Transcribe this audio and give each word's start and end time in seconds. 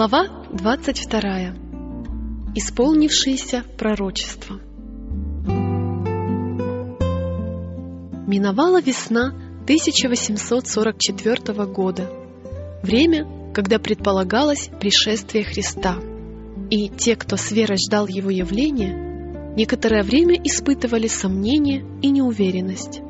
Глава 0.00 0.24
22. 0.50 1.52
Исполнившееся 2.54 3.64
пророчество. 3.76 4.58
Миновала 8.26 8.80
весна 8.80 9.34
1844 9.64 11.66
года, 11.66 12.10
время, 12.82 13.52
когда 13.52 13.78
предполагалось 13.78 14.70
пришествие 14.80 15.44
Христа. 15.44 15.98
И 16.70 16.88
те, 16.88 17.14
кто 17.14 17.36
с 17.36 17.52
верой 17.52 17.76
ждал 17.76 18.06
Его 18.06 18.30
явления, 18.30 19.52
некоторое 19.54 20.02
время 20.02 20.36
испытывали 20.42 21.08
сомнения 21.08 21.84
и 22.00 22.08
неуверенность. 22.08 23.02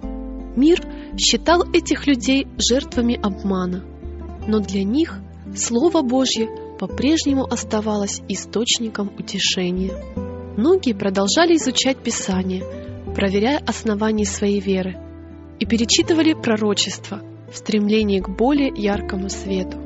Мир 0.57 0.83
считал 1.17 1.63
этих 1.73 2.09
людей 2.09 2.49
жертвами 2.59 3.15
обмана, 3.15 3.85
но 4.49 4.59
для 4.59 4.83
них 4.83 5.21
Слово 5.55 6.03
Божье 6.03 6.49
по-прежнему 6.81 7.45
оставалось 7.45 8.23
источником 8.29 9.13
утешения. 9.19 9.93
Многие 10.57 10.95
продолжали 10.95 11.57
изучать 11.57 11.99
Писание, 11.99 12.65
проверяя 13.15 13.59
основания 13.59 14.25
своей 14.25 14.61
веры, 14.61 14.97
и 15.59 15.67
перечитывали 15.67 16.33
пророчества 16.33 17.21
в 17.53 17.57
стремлении 17.59 18.21
к 18.21 18.31
более 18.31 18.73
яркому 18.75 19.29
свету. 19.29 19.77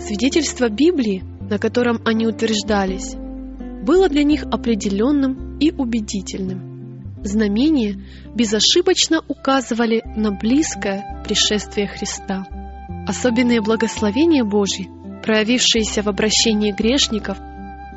Свидетельство 0.00 0.70
Библии, 0.70 1.22
на 1.50 1.58
котором 1.58 2.00
они 2.06 2.26
утверждались, 2.26 3.14
было 3.84 4.08
для 4.08 4.22
них 4.22 4.44
определенным 4.44 5.58
и 5.58 5.70
убедительным. 5.70 7.20
Знамения 7.22 8.02
безошибочно 8.34 9.20
указывали 9.28 10.00
на 10.16 10.30
близкое 10.30 11.22
пришествие 11.26 11.88
Христа. 11.88 12.46
Особенные 13.06 13.60
благословения 13.60 14.44
Божьи 14.44 14.88
проявившиеся 15.22 16.02
в 16.02 16.08
обращении 16.08 16.72
грешников, 16.72 17.38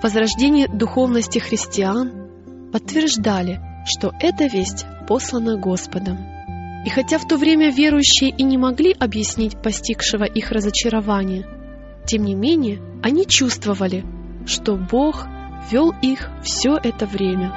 возрождении 0.02 0.68
духовности 0.68 1.40
христиан, 1.40 2.70
подтверждали, 2.72 3.59
что 3.86 4.14
эта 4.20 4.45
весть 4.45 4.86
послана 5.08 5.58
Господом. 5.58 6.18
И 6.86 6.90
хотя 6.90 7.18
в 7.18 7.28
то 7.28 7.38
время 7.38 7.72
верующие 7.72 8.30
и 8.30 8.44
не 8.44 8.58
могли 8.58 8.94
объяснить 8.94 9.62
постигшего 9.62 10.23
их 10.23 10.52
разочарования, 10.52 11.46
тем 12.06 12.23
не 12.23 12.36
менее 12.36 12.80
они 13.02 13.26
чувствовали, 13.26 14.06
что 14.46 14.75
Бог 14.75 15.25
вел 15.72 15.94
их 16.02 16.30
все 16.44 16.75
это 16.75 17.08
время. 17.08 17.52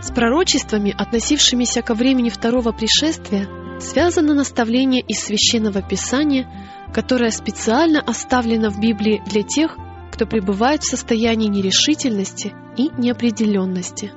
С 0.00 0.12
пророчествами, 0.12 0.94
относившимися 0.96 1.82
ко 1.82 1.94
времени 1.94 2.28
второго 2.28 2.70
пришествия, 2.70 3.48
связано 3.80 4.34
наставление 4.34 5.02
из 5.02 5.20
Священного 5.20 5.82
Писания, 5.82 6.48
которое 6.92 7.30
специально 7.30 8.00
оставлено 8.00 8.70
в 8.70 8.80
Библии 8.80 9.22
для 9.26 9.42
тех, 9.42 9.76
кто 10.12 10.26
пребывает 10.26 10.82
в 10.82 10.88
состоянии 10.88 11.48
нерешительности 11.48 12.54
и 12.76 12.90
неопределенности. 12.98 14.12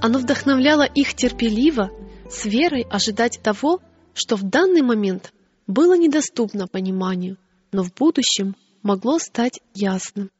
Оно 0.00 0.18
вдохновляло 0.18 0.84
их 0.84 1.14
терпеливо, 1.14 1.90
с 2.30 2.44
верой 2.44 2.82
ожидать 2.82 3.40
того, 3.42 3.80
что 4.14 4.36
в 4.36 4.42
данный 4.42 4.82
момент 4.82 5.32
было 5.66 5.96
недоступно 5.96 6.66
пониманию, 6.66 7.36
но 7.72 7.82
в 7.82 7.92
будущем 7.92 8.54
могло 8.82 9.18
стать 9.18 9.60
ясным. 9.74 10.30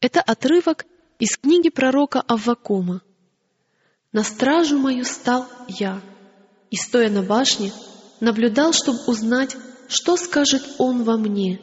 Это 0.00 0.20
отрывок 0.20 0.86
из 1.18 1.36
книги 1.36 1.68
пророка 1.68 2.20
Аввакума. 2.20 3.02
«На 4.12 4.22
стражу 4.22 4.78
мою 4.78 5.04
стал 5.04 5.46
я, 5.68 6.00
и, 6.72 6.76
стоя 6.76 7.10
на 7.10 7.22
башне, 7.22 7.70
наблюдал, 8.20 8.72
чтобы 8.72 8.98
узнать, 9.06 9.56
что 9.88 10.16
скажет 10.16 10.62
он 10.78 11.04
во 11.04 11.18
мне 11.18 11.60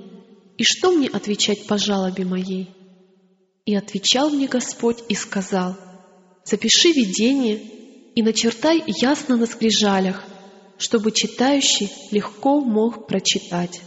и 0.55 0.63
что 0.63 0.91
мне 0.91 1.07
отвечать 1.07 1.65
по 1.65 1.77
жалобе 1.79 2.25
моей. 2.25 2.69
И 3.65 3.75
отвечал 3.75 4.29
мне 4.29 4.47
Господь 4.47 4.99
и 5.09 5.15
сказал, 5.15 5.75
«Запиши 6.45 6.91
видение 6.91 7.59
и 8.13 8.21
начертай 8.21 8.83
ясно 8.85 9.35
на 9.35 9.47
скрижалях, 9.47 10.23
чтобы 10.77 11.11
читающий 11.11 11.89
легко 12.11 12.61
мог 12.61 13.07
прочитать. 13.07 13.81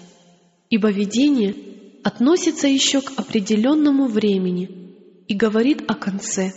Ибо 0.70 0.90
видение 0.90 1.54
относится 2.02 2.66
еще 2.66 3.00
к 3.00 3.12
определенному 3.16 4.08
времени 4.08 5.24
и 5.28 5.34
говорит 5.34 5.88
о 5.88 5.94
конце, 5.94 6.52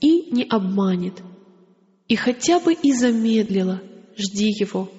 и 0.00 0.30
не 0.30 0.44
обманет. 0.44 1.20
И 2.08 2.16
хотя 2.16 2.60
бы 2.60 2.72
и 2.72 2.92
замедлило– 2.94 3.82
жди 4.16 4.48
его, 4.48 4.90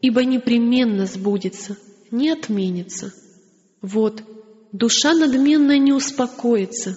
ибо 0.00 0.24
непременно 0.24 1.06
сбудется, 1.06 1.76
не 2.10 2.30
отменится. 2.30 3.12
Вот, 3.80 4.22
душа 4.72 5.14
надменная 5.14 5.78
не 5.78 5.92
успокоится, 5.92 6.96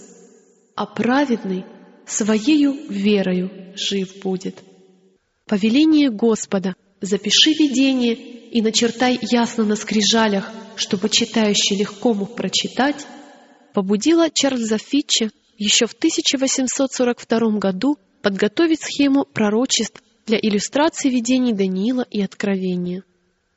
а 0.76 0.86
праведный 0.86 1.66
своею 2.06 2.76
верою 2.90 3.52
жив 3.76 4.22
будет. 4.22 4.64
Повеление 5.46 6.10
Господа, 6.10 6.76
запиши 7.02 7.52
видение 7.52 8.16
и 8.16 8.62
начертай 8.62 9.20
ясно 9.22 9.64
на 9.64 9.76
скрижалях, 9.76 10.52
чтобы 10.76 11.10
читающий 11.10 11.78
легко 11.78 12.14
мог 12.14 12.36
прочитать, 12.36 13.06
побудило 13.74 14.30
Чарльза 14.30 14.78
Фитча 14.78 15.30
еще 15.58 15.88
в 15.88 15.94
1842 15.94 17.58
году 17.58 17.98
подготовить 18.22 18.82
схему 18.82 19.26
пророчеств 19.26 20.02
для 20.28 20.38
иллюстрации 20.38 21.10
видений 21.10 21.54
Даниила 21.54 22.06
и 22.12 22.22
Откровения. 22.22 23.04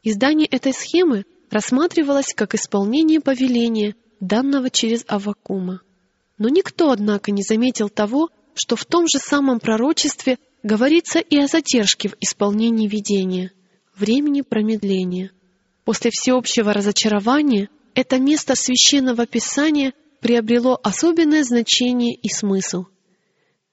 Издание 0.03 0.47
этой 0.47 0.73
схемы 0.73 1.27
рассматривалось 1.51 2.33
как 2.35 2.55
исполнение 2.55 3.21
повеления, 3.21 3.97
данного 4.21 4.71
через 4.71 5.05
Авакума. 5.09 5.83
Но 6.39 6.49
никто, 6.49 6.91
однако, 6.91 7.33
не 7.33 7.43
заметил 7.43 7.89
того, 7.89 8.31
что 8.55 8.77
в 8.77 8.85
том 8.85 9.07
же 9.07 9.19
самом 9.19 9.59
пророчестве 9.59 10.39
говорится 10.63 11.19
и 11.19 11.39
о 11.39 11.49
задержке 11.49 12.09
в 12.11 12.17
исполнении 12.21 12.87
видения, 12.87 13.51
времени 13.97 14.43
промедления. 14.43 15.33
После 15.85 16.11
всеобщего 16.13 16.73
разочарования 16.73 17.69
это 17.95 18.19
место 18.19 18.55
священного 18.55 19.27
писания 19.27 19.93
приобрело 20.21 20.79
особенное 20.83 21.43
значение 21.43 22.15
и 22.15 22.29
смысл. 22.29 22.85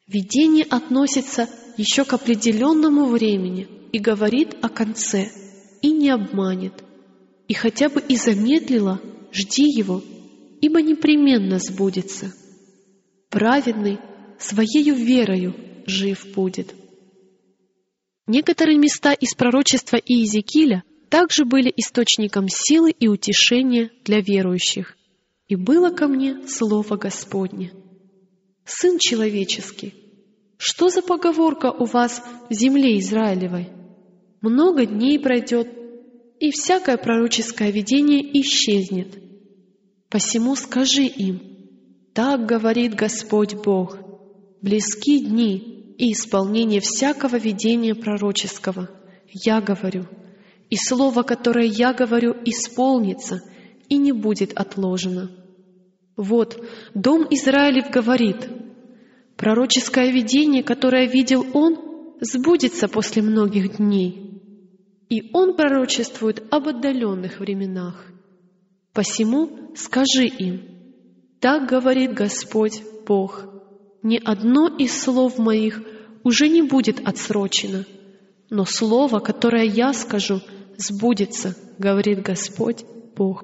Видение 0.08 0.64
относится 0.64 1.48
еще 1.78 2.04
к 2.04 2.14
определенному 2.14 3.06
времени 3.06 3.68
и 3.92 4.00
говорит 4.00 4.58
о 4.62 4.70
конце, 4.70 5.30
и 5.82 5.92
не 5.92 6.10
обманет. 6.10 6.74
И 7.48 7.54
хотя 7.54 7.88
бы 7.88 8.02
и 8.02 8.18
замедлила, 8.18 9.00
жди 9.32 9.64
его, 9.64 10.04
ибо 10.60 10.82
непременно 10.82 11.60
сбудется. 11.60 12.34
Праведный 13.30 14.00
своею 14.40 14.96
верою 14.96 15.56
жив 15.86 16.26
будет. 16.34 16.74
Некоторые 18.26 18.78
места 18.78 19.14
из 19.14 19.34
пророчества 19.36 19.98
Иезекииля 19.98 20.84
также 21.10 21.46
были 21.46 21.72
источником 21.78 22.48
силы 22.50 22.92
и 22.92 23.08
утешения 23.08 23.90
для 24.04 24.20
верующих. 24.20 24.98
«И 25.48 25.56
было 25.56 25.92
ко 25.92 26.10
мне 26.10 26.46
Слово 26.48 26.98
Господне. 26.98 27.72
Сын 28.66 29.00
человеческий, 29.00 29.94
что 30.58 30.90
за 30.90 31.02
поговорка 31.02 31.72
у 31.72 31.86
вас 31.86 32.22
в 32.50 32.54
земле 32.54 33.00
Израилевой? 33.00 33.70
Много 34.42 34.86
дней 34.86 35.20
пройдет, 35.20 35.70
и 36.40 36.52
всякое 36.52 36.98
пророческое 36.98 37.72
видение 37.72 38.22
исчезнет. 38.42 39.22
Посему 40.10 40.56
скажи 40.56 41.04
им, 41.04 41.42
так 42.14 42.46
говорит 42.46 42.96
Господь 42.96 43.56
Бог, 43.56 43.98
близки 44.62 45.20
дни 45.20 45.96
и 45.98 46.12
исполнение 46.14 46.80
всякого 46.80 47.38
видения 47.38 47.96
пророческого. 47.96 48.90
Я 49.32 49.62
говорю, 49.62 50.06
и 50.70 50.76
слово, 50.76 51.24
которое 51.24 51.66
я 51.66 51.94
говорю, 51.94 52.36
исполнится 52.46 53.42
и 53.90 53.98
не 53.98 54.12
будет 54.12 54.54
отложено. 54.54 55.32
Вот, 56.16 56.64
дом 56.94 57.28
Израилев 57.30 57.92
говорит— 57.92 58.48
Пророческое 59.38 60.12
видение, 60.12 60.64
которое 60.64 61.08
видел 61.08 61.46
он, 61.54 62.16
сбудется 62.22 62.88
после 62.88 63.22
многих 63.22 63.78
дней. 63.78 64.42
И 65.10 65.30
он 65.32 65.56
пророчествует 65.56 66.44
об 66.52 66.68
отдаленных 66.68 67.40
временах. 67.40 68.06
Посему 68.94 69.74
скажи 69.76 70.26
им, 70.26 70.64
так 71.40 71.70
говорит 71.70 72.14
Господь 72.14 72.82
Бог, 73.06 73.46
ни 74.02 74.18
одно 74.18 74.68
из 74.76 75.00
слов 75.00 75.38
моих 75.38 75.82
уже 76.24 76.50
не 76.50 76.64
будет 76.64 77.08
отсрочено, 77.08 77.86
но 78.50 78.66
слово, 78.66 79.20
которое 79.20 79.66
я 79.66 79.94
скажу, 79.94 80.42
сбудется, 80.78 81.56
говорит 81.78 82.22
Господь 82.22 82.84
Бог. 83.16 83.44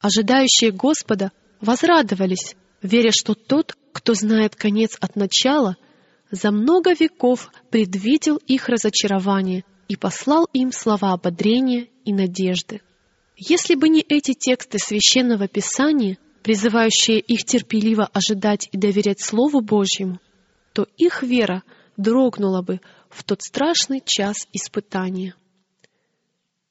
Ожидающие 0.00 0.70
Господа 0.70 1.32
возрадовались, 1.60 2.54
веря, 2.82 3.10
что 3.10 3.34
Тот, 3.34 3.76
кто 3.94 4.12
знает 4.14 4.56
конец 4.56 4.96
от 5.00 5.14
начала, 5.14 5.76
за 6.30 6.50
много 6.50 6.92
веков 6.94 7.50
предвидел 7.70 8.36
их 8.38 8.68
разочарование 8.68 9.64
и 9.88 9.96
послал 9.96 10.48
им 10.52 10.72
слова 10.72 11.12
ободрения 11.12 11.86
и 12.04 12.12
надежды. 12.12 12.82
Если 13.36 13.76
бы 13.76 13.88
не 13.88 14.00
эти 14.00 14.34
тексты 14.34 14.78
Священного 14.80 15.46
Писания, 15.46 16.18
призывающие 16.42 17.20
их 17.20 17.44
терпеливо 17.44 18.10
ожидать 18.12 18.68
и 18.72 18.76
доверять 18.76 19.20
Слову 19.20 19.60
Божьему, 19.60 20.18
то 20.72 20.88
их 20.96 21.22
вера 21.22 21.62
дрогнула 21.96 22.62
бы 22.62 22.80
в 23.08 23.22
тот 23.22 23.42
страшный 23.42 24.02
час 24.04 24.48
испытания. 24.52 25.36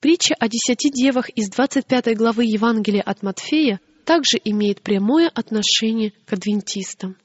Притча 0.02 0.36
о 0.38 0.50
десяти 0.50 0.92
девах 0.92 1.30
из 1.30 1.50
25 1.50 2.18
главы 2.18 2.44
Евангелия 2.44 3.02
от 3.02 3.24
Матфея 3.24 3.80
также 4.06 4.40
имеет 4.44 4.82
прямое 4.82 5.30
отношение 5.30 6.14
к 6.26 6.34
адвентистам. 6.34 7.18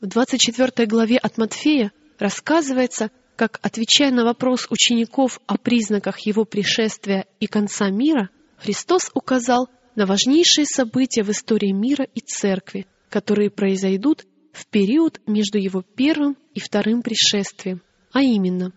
В 0.00 0.06
24 0.06 0.86
главе 0.86 1.16
от 1.16 1.38
Матфея 1.38 1.92
рассказывается, 2.18 3.10
как, 3.36 3.58
отвечая 3.62 4.12
на 4.12 4.24
вопрос 4.24 4.66
учеников 4.70 5.40
о 5.46 5.56
признаках 5.56 6.20
его 6.20 6.44
пришествия 6.44 7.26
и 7.40 7.46
конца 7.46 7.90
мира, 7.90 8.30
Христос 8.58 9.10
указал 9.14 9.68
на 9.96 10.06
важнейшие 10.06 10.66
события 10.66 11.22
в 11.22 11.30
истории 11.30 11.72
мира 11.72 12.06
и 12.14 12.20
церкви, 12.20 12.86
которые 13.08 13.50
произойдут 13.50 14.24
в 14.52 14.66
период 14.66 15.20
между 15.26 15.58
его 15.58 15.82
первым 15.82 16.36
и 16.54 16.60
вторым 16.60 17.02
пришествием, 17.02 17.82
а 18.12 18.22
именно 18.22 18.72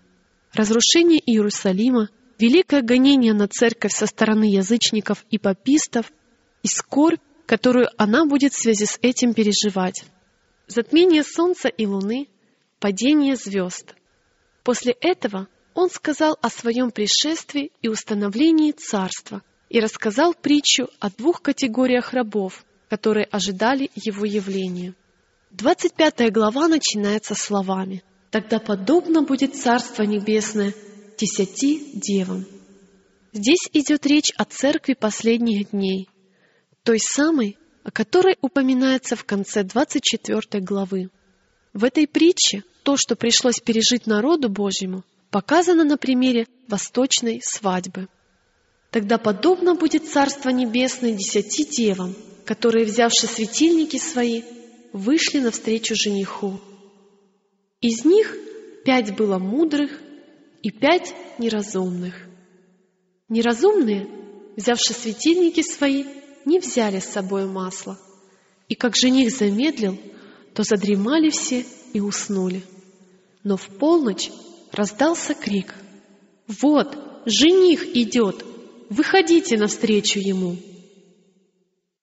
разрушение 0.54 1.20
Иерусалима, 1.20 2.10
великое 2.40 2.82
гонение 2.82 3.34
на 3.34 3.48
церковь 3.48 3.94
со 3.94 4.08
стороны 4.08 4.46
язычников 4.46 5.26
и 5.30 5.38
папистов 5.38 6.12
и 6.64 6.68
скорбь, 6.68 7.22
которую 7.46 7.90
она 7.98 8.26
будет 8.26 8.54
в 8.54 8.62
связи 8.62 8.86
с 8.86 9.00
этим 9.02 9.34
переживать, 9.34 10.04
затмение 10.68 11.24
солнца 11.24 11.70
и 11.70 11.86
луны, 11.86 12.28
падение 12.80 13.36
звезд. 13.36 13.96
После 14.64 14.94
этого 14.94 15.48
он 15.74 15.90
сказал 15.90 16.38
о 16.42 16.50
своем 16.50 16.92
пришествии 16.92 17.72
и 17.82 17.88
установлении 17.88 18.72
царства 18.72 19.42
и 19.70 19.80
рассказал 19.80 20.34
притчу 20.34 20.90
о 21.00 21.10
двух 21.10 21.42
категориях 21.42 22.14
рабов, 22.14 22.66
которые 22.90 23.26
ожидали 23.26 23.90
его 23.96 24.26
явления. 24.26 24.96
25 25.52 26.32
глава 26.32 26.68
начинается 26.68 27.36
словами 27.36 28.04
«Тогда 28.32 28.60
подобно 28.60 29.22
будет 29.22 29.56
Царство 29.56 30.04
Небесное 30.04 30.74
десяти 31.18 31.92
девам». 31.94 32.46
Здесь 33.34 33.70
идет 33.74 34.06
речь 34.06 34.32
о 34.36 34.46
церкви 34.46 34.94
последних 34.94 35.72
дней, 35.72 36.10
той 36.88 37.00
самой, 37.02 37.58
о 37.84 37.92
которой 37.92 38.38
упоминается 38.40 39.18
в 39.18 39.26
конце 39.26 39.64
24 39.64 40.64
главы. 40.64 41.10
В 41.74 41.84
этой 41.84 42.08
притче 42.08 42.64
то, 42.84 42.96
что 42.96 43.18
пришлось 43.18 43.60
пережить 43.60 44.08
народу 44.08 44.48
Божьему, 44.48 45.04
показано 45.30 45.84
на 45.84 45.98
примере 45.98 46.48
восточной 46.70 47.42
свадьбы. 47.44 48.08
Тогда 48.90 49.18
подобно 49.18 49.76
будет 49.76 50.08
Царство 50.08 50.48
Небесное 50.48 51.12
десяти 51.12 51.66
девам, 51.66 52.16
которые, 52.46 52.86
взявши 52.86 53.28
светильники 53.28 53.98
свои, 53.98 54.44
вышли 54.94 55.40
навстречу 55.40 55.94
жениху. 55.94 56.62
Из 57.82 58.06
них 58.06 58.34
пять 58.86 59.14
было 59.14 59.40
мудрых 59.40 59.92
и 60.64 60.72
пять 60.72 61.14
неразумных. 61.38 62.16
Неразумные, 63.28 64.08
взявши 64.56 64.94
светильники 64.94 65.62
свои, 65.62 66.06
не 66.48 66.60
взяли 66.60 67.00
с 67.00 67.06
собой 67.06 67.46
масло. 67.46 68.00
И 68.68 68.76
как 68.76 68.96
жених 68.96 69.32
замедлил, 69.32 70.00
то 70.54 70.64
задремали 70.64 71.30
все 71.30 71.66
и 71.94 72.00
уснули. 72.00 72.64
Но 73.44 73.58
в 73.58 73.68
полночь 73.68 74.32
раздался 74.72 75.36
крик. 75.36 75.76
«Вот, 76.48 76.98
жених 77.26 77.96
идет! 77.96 78.44
Выходите 78.90 79.58
навстречу 79.58 80.20
ему!» 80.20 80.58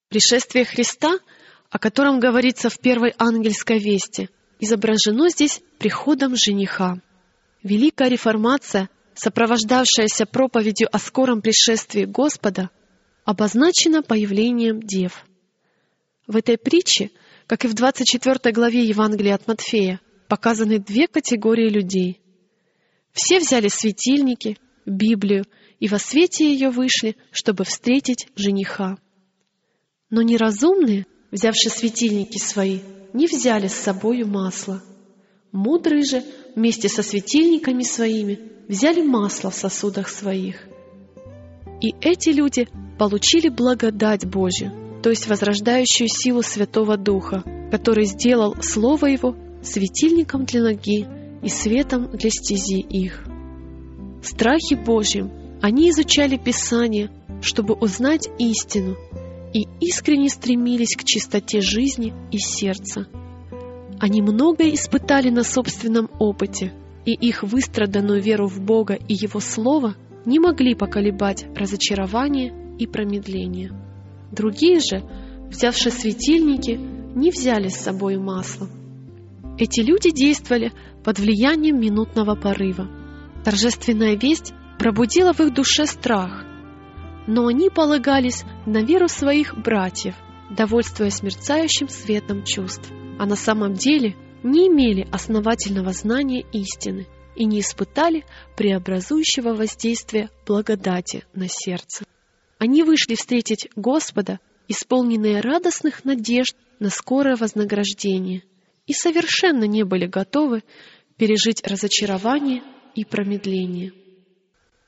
Пришествие 0.09 0.63
Христа— 0.63 1.19
о 1.75 1.77
котором 1.77 2.21
говорится 2.21 2.69
в 2.69 2.79
первой 2.79 3.13
ангельской 3.17 3.79
вести, 3.79 4.29
изображено 4.61 5.29
здесь 5.29 5.61
приходом 5.77 6.37
жениха. 6.37 7.01
Великая 7.63 8.07
реформация, 8.07 8.89
сопровождавшаяся 9.13 10.25
проповедью 10.25 10.87
о 10.89 10.99
скором 10.99 11.41
пришествии 11.41 12.05
Господа, 12.05 12.69
обозначена 13.25 14.03
появлением 14.03 14.81
дев. 14.81 15.25
В 16.27 16.37
этой 16.37 16.57
притче, 16.57 17.11
как 17.47 17.65
и 17.65 17.67
в 17.67 17.73
24 17.73 18.53
главе 18.53 18.85
Евангелия 18.85 19.35
от 19.35 19.47
Матфея, 19.47 19.99
показаны 20.27 20.79
две 20.79 21.07
категории 21.07 21.69
людей. 21.69 22.21
Все 23.11 23.39
взяли 23.39 23.67
светильники, 23.67 24.57
Библию, 24.85 25.45
и 25.79 25.87
во 25.87 25.99
свете 25.99 26.51
ее 26.51 26.69
вышли, 26.69 27.17
чтобы 27.31 27.63
встретить 27.63 28.27
жениха. 28.35 28.97
Но 30.09 30.21
неразумные 30.21 31.05
взявши 31.31 31.69
светильники 31.69 32.37
свои, 32.37 32.79
не 33.13 33.27
взяли 33.27 33.67
с 33.67 33.73
собою 33.73 34.27
масло. 34.27 34.83
Мудрые 35.51 36.03
же 36.03 36.23
вместе 36.55 36.89
со 36.89 37.01
светильниками 37.01 37.83
своими 37.83 38.39
взяли 38.67 39.01
масло 39.01 39.49
в 39.49 39.55
сосудах 39.55 40.09
своих. 40.09 40.67
И 41.81 41.93
эти 42.01 42.29
люди 42.29 42.67
получили 42.97 43.49
благодать 43.49 44.25
Божью, 44.25 44.71
то 45.03 45.09
есть 45.09 45.27
возрождающую 45.27 46.07
силу 46.07 46.41
Святого 46.41 46.97
Духа, 46.97 47.43
который 47.71 48.05
сделал 48.05 48.55
Слово 48.61 49.07
Его 49.07 49.35
светильником 49.61 50.45
для 50.45 50.61
ноги 50.61 51.05
и 51.41 51.49
светом 51.49 52.09
для 52.11 52.29
стези 52.29 52.79
их. 52.79 53.23
В 54.21 54.25
страхе 54.25 54.75
Божьем 54.75 55.31
они 55.61 55.89
изучали 55.89 56.37
Писание, 56.37 57.11
чтобы 57.41 57.75
узнать 57.75 58.27
истину, 58.39 58.95
и 59.53 59.67
искренне 59.79 60.29
стремились 60.29 60.95
к 60.95 61.03
чистоте 61.03 61.61
жизни 61.61 62.13
и 62.31 62.37
сердца. 62.37 63.07
Они 63.99 64.21
многое 64.21 64.73
испытали 64.73 65.29
на 65.29 65.43
собственном 65.43 66.09
опыте, 66.19 66.73
и 67.05 67.13
их 67.13 67.43
выстраданную 67.43 68.21
веру 68.21 68.47
в 68.47 68.59
Бога 68.59 68.95
и 68.95 69.13
Его 69.13 69.39
Слово 69.39 69.95
не 70.25 70.39
могли 70.39 70.75
поколебать 70.75 71.45
разочарование 71.55 72.64
и 72.77 72.87
промедление. 72.87 73.71
Другие 74.31 74.79
же, 74.79 75.03
взявши 75.49 75.91
светильники, 75.91 76.71
не 77.15 77.31
взяли 77.31 77.69
с 77.69 77.77
собой 77.77 78.17
масло. 78.17 78.67
Эти 79.57 79.81
люди 79.81 80.11
действовали 80.11 80.71
под 81.03 81.19
влиянием 81.19 81.79
минутного 81.79 82.35
порыва. 82.35 82.89
Торжественная 83.43 84.15
весть 84.15 84.53
пробудила 84.79 85.33
в 85.33 85.39
их 85.39 85.53
душе 85.53 85.85
страх– 85.85 86.45
но 87.27 87.47
они 87.47 87.69
полагались 87.69 88.43
на 88.65 88.83
веру 88.83 89.07
своих 89.07 89.57
братьев, 89.57 90.15
довольствуясь 90.49 91.23
мерцающим 91.23 91.89
светом 91.89 92.43
чувств, 92.43 92.91
а 93.19 93.25
на 93.25 93.35
самом 93.35 93.73
деле 93.73 94.15
не 94.43 94.67
имели 94.67 95.07
основательного 95.11 95.91
знания 95.91 96.45
истины 96.51 97.07
и 97.35 97.45
не 97.45 97.61
испытали 97.61 98.23
преобразующего 98.55 99.53
воздействия 99.53 100.29
благодати 100.45 101.25
на 101.33 101.47
сердце. 101.49 102.05
Они 102.65 102.81
вышли 102.81 103.13
встретить 103.13 103.69
Господа, 103.75 104.39
исполненные 104.67 105.39
радостных 105.39 106.03
надежд 106.03 106.55
на 106.79 106.89
скорое 106.89 107.35
вознаграждение, 107.35 108.41
и 108.87 108.93
совершенно 108.93 109.65
не 109.65 109.83
были 109.83 110.07
готовы 110.07 110.63
пережить 111.15 111.61
разочарование 111.63 112.63
и 112.95 113.05
промедление. 113.05 113.93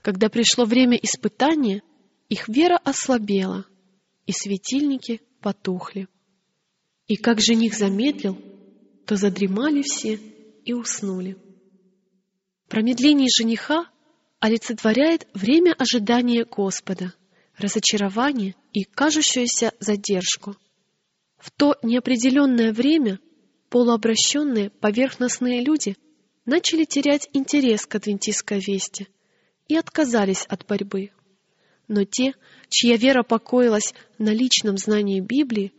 Когда 0.01 0.27
пришло 0.27 0.65
время 0.65 0.97
испытания, 0.97 1.83
их 2.29 2.49
вера 2.49 2.77
ослабела, 2.83 3.67
и 4.25 4.31
светильники 4.31 5.21
потухли. 5.39 6.07
И 7.05 7.15
как 7.15 7.39
жених 7.39 7.75
замедлил, 7.75 8.41
то 9.05 9.17
задремали 9.17 9.83
все 9.83 10.19
и 10.65 10.73
уснули. 10.73 11.37
Промедление 12.69 13.29
жениха 13.29 13.85
олицетворяет 14.39 15.27
время 15.35 15.75
ожидания 15.77 16.43
Господа, 16.43 17.13
разочарование 17.57 18.55
и 18.73 18.83
кажущуюся 18.83 19.73
задержку. 19.79 20.55
В 21.37 21.51
то 21.51 21.75
неопределенное 21.83 22.73
время 22.73 23.19
полуобращенные 23.69 24.69
поверхностные 24.69 25.63
люди 25.63 25.97
начали 26.45 26.85
терять 26.85 27.29
интерес 27.33 27.85
к 27.85 27.95
адвентистской 27.95 28.59
вести 28.59 29.07
и 29.67 29.75
отказались 29.75 30.45
от 30.45 30.65
борьбы. 30.65 31.11
Но 31.87 32.05
те, 32.05 32.33
чья 32.69 32.97
вера 32.97 33.23
покоилась 33.23 33.93
на 34.17 34.33
личном 34.33 34.77
знании 34.77 35.19
Библии, 35.19 35.73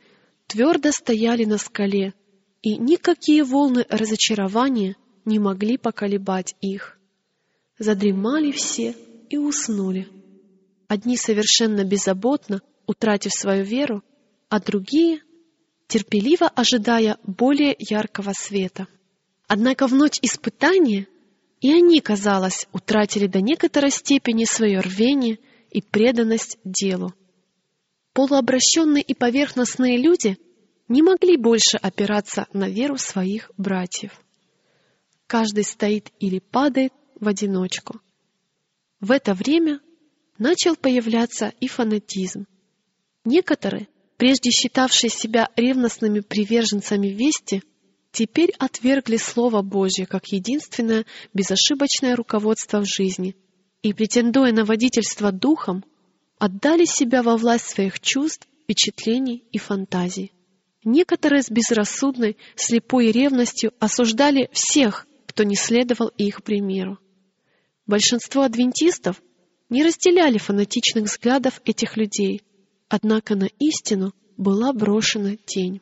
твердо 0.46 0.90
стояли 0.92 1.44
на 1.44 1.58
скале, 1.58 2.14
и 2.62 2.76
никакие 2.76 3.44
волны 3.44 3.86
разочарования 3.88 4.96
не 5.24 5.38
могли 5.38 5.76
поколебать 5.76 6.54
их. 6.60 6.98
Задремали 7.78 8.50
все 8.52 8.96
и 9.30 9.36
уснули. 9.36 10.08
Одни 10.88 11.16
совершенно 11.16 11.84
беззаботно, 11.84 12.62
утратив 12.86 13.32
свою 13.32 13.62
веру, 13.62 14.02
а 14.48 14.58
другие 14.58 15.20
терпеливо 15.86 16.48
ожидая 16.48 17.18
более 17.24 17.76
яркого 17.78 18.32
света. 18.32 18.88
Однако 19.46 19.86
в 19.86 19.94
ночь 19.94 20.18
испытания 20.22 21.06
и 21.60 21.72
они, 21.72 22.00
казалось, 22.00 22.66
утратили 22.72 23.26
до 23.26 23.40
некоторой 23.40 23.90
степени 23.90 24.44
свое 24.44 24.80
рвение 24.80 25.38
и 25.70 25.82
преданность 25.82 26.58
делу. 26.64 27.12
Полуобращенные 28.12 29.02
и 29.02 29.14
поверхностные 29.14 29.98
люди 29.98 30.38
не 30.88 31.02
могли 31.02 31.36
больше 31.36 31.76
опираться 31.76 32.46
на 32.52 32.68
веру 32.68 32.96
своих 32.96 33.50
братьев. 33.56 34.12
Каждый 35.26 35.64
стоит 35.64 36.10
или 36.20 36.38
падает 36.38 36.92
в 37.20 37.28
одиночку. 37.28 38.00
В 39.00 39.10
это 39.10 39.34
время 39.34 39.80
начал 40.38 40.76
появляться 40.76 41.52
и 41.60 41.68
фанатизм. 41.68 42.46
Некоторые, 43.24 43.88
прежде 44.16 44.50
считавшие 44.50 45.10
себя 45.10 45.48
ревностными 45.56 46.20
приверженцами 46.20 47.08
вести, 47.08 47.62
теперь 48.12 48.52
отвергли 48.58 49.16
Слово 49.16 49.62
Божье 49.62 50.06
как 50.06 50.26
единственное 50.28 51.04
безошибочное 51.34 52.16
руководство 52.16 52.80
в 52.80 52.86
жизни 52.86 53.36
и, 53.82 53.92
претендуя 53.92 54.52
на 54.52 54.64
водительство 54.64 55.32
духом, 55.32 55.84
отдали 56.38 56.84
себя 56.84 57.22
во 57.22 57.36
власть 57.36 57.68
своих 57.68 58.00
чувств, 58.00 58.48
впечатлений 58.62 59.44
и 59.50 59.58
фантазий. 59.58 60.32
Некоторые 60.84 61.42
с 61.42 61.50
безрассудной, 61.50 62.36
слепой 62.54 63.10
ревностью 63.10 63.72
осуждали 63.78 64.48
всех, 64.52 65.06
кто 65.26 65.42
не 65.42 65.56
следовал 65.56 66.08
их 66.16 66.42
примеру. 66.42 66.98
Большинство 67.86 68.42
адвентистов 68.42 69.20
не 69.68 69.84
разделяли 69.84 70.38
фанатичных 70.38 71.04
взглядов 71.04 71.60
этих 71.64 71.96
людей, 71.96 72.42
однако 72.88 73.34
на 73.34 73.48
истину 73.58 74.14
была 74.36 74.72
брошена 74.72 75.36
тень. 75.44 75.80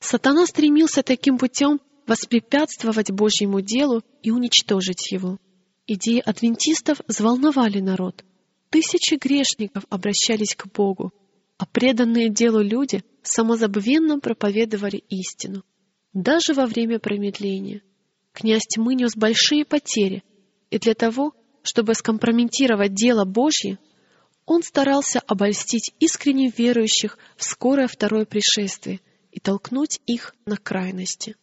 Сатана 0.00 0.46
стремился 0.46 1.02
таким 1.02 1.38
путем 1.38 1.80
воспрепятствовать 2.06 3.10
Божьему 3.10 3.60
делу 3.60 4.02
и 4.22 4.30
уничтожить 4.30 5.10
его. 5.12 5.38
Идеи 5.86 6.22
адвентистов 6.24 7.00
взволновали 7.06 7.80
народ. 7.80 8.24
Тысячи 8.70 9.14
грешников 9.14 9.84
обращались 9.90 10.54
к 10.54 10.66
Богу, 10.66 11.12
а 11.58 11.66
преданные 11.66 12.28
делу 12.28 12.60
люди 12.60 13.02
самозабвенно 13.22 14.20
проповедовали 14.20 15.02
истину, 15.08 15.64
даже 16.12 16.54
во 16.54 16.66
время 16.66 16.98
промедления. 16.98 17.82
Князь 18.32 18.66
тьмы 18.66 18.94
нес 18.94 19.16
большие 19.16 19.64
потери, 19.64 20.22
и 20.70 20.78
для 20.78 20.94
того, 20.94 21.34
чтобы 21.68 21.94
скомпрометировать 21.94 22.94
дело 22.94 23.26
Божье, 23.26 23.78
он 24.46 24.62
старался 24.62 25.20
обольстить 25.26 25.92
искренне 26.00 26.48
верующих 26.48 27.18
в 27.36 27.44
скорое 27.44 27.88
второе 27.88 28.24
пришествие 28.24 29.00
и 29.32 29.38
толкнуть 29.38 30.00
их 30.06 30.34
на 30.46 30.56
крайности. 30.56 31.36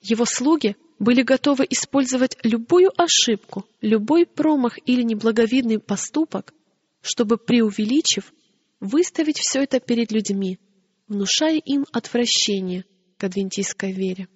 Его 0.00 0.24
слуги 0.24 0.76
были 0.98 1.22
готовы 1.22 1.64
использовать 1.70 2.36
любую 2.42 2.90
ошибку, 3.00 3.66
любой 3.80 4.26
промах 4.26 4.78
или 4.84 5.02
неблаговидный 5.02 5.78
поступок, 5.78 6.52
чтобы, 7.00 7.36
преувеличив, 7.38 8.32
выставить 8.80 9.38
все 9.38 9.62
это 9.62 9.78
перед 9.78 10.10
людьми, 10.10 10.58
внушая 11.06 11.58
им 11.58 11.86
отвращение 11.92 12.84
к 13.16 13.22
адвентистской 13.22 13.92
вере. 13.92 14.26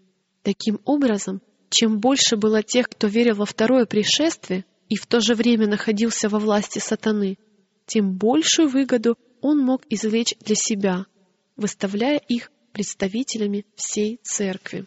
Таким 0.44 0.78
образом, 0.84 1.42
чем 1.68 1.98
больше 1.98 2.36
было 2.36 2.62
тех, 2.62 2.88
кто 2.88 3.08
верил 3.08 3.34
во 3.34 3.44
второе 3.44 3.86
пришествие 3.86 4.64
и 4.92 4.96
в 4.96 5.06
то 5.06 5.20
же 5.20 5.34
время 5.34 5.66
находился 5.66 6.28
во 6.28 6.38
власти 6.38 6.78
сатаны, 6.78 7.38
тем 7.86 8.12
большую 8.12 8.68
выгоду 8.68 9.16
он 9.40 9.58
мог 9.58 9.84
извлечь 9.88 10.34
для 10.40 10.54
себя, 10.54 11.06
выставляя 11.56 12.18
их 12.18 12.52
представителями 12.72 13.64
всей 13.74 14.20
церкви. 14.22 14.86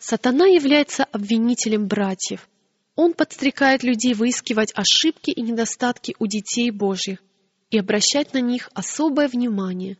Сатана 0.00 0.46
является 0.46 1.04
обвинителем 1.04 1.86
братьев. 1.86 2.48
Он 2.96 3.12
подстрекает 3.12 3.84
людей 3.84 4.14
выискивать 4.14 4.72
ошибки 4.74 5.30
и 5.30 5.42
недостатки 5.42 6.16
у 6.18 6.26
детей 6.26 6.72
Божьих 6.72 7.22
и 7.70 7.78
обращать 7.78 8.34
на 8.34 8.40
них 8.40 8.68
особое 8.74 9.28
внимание, 9.28 9.96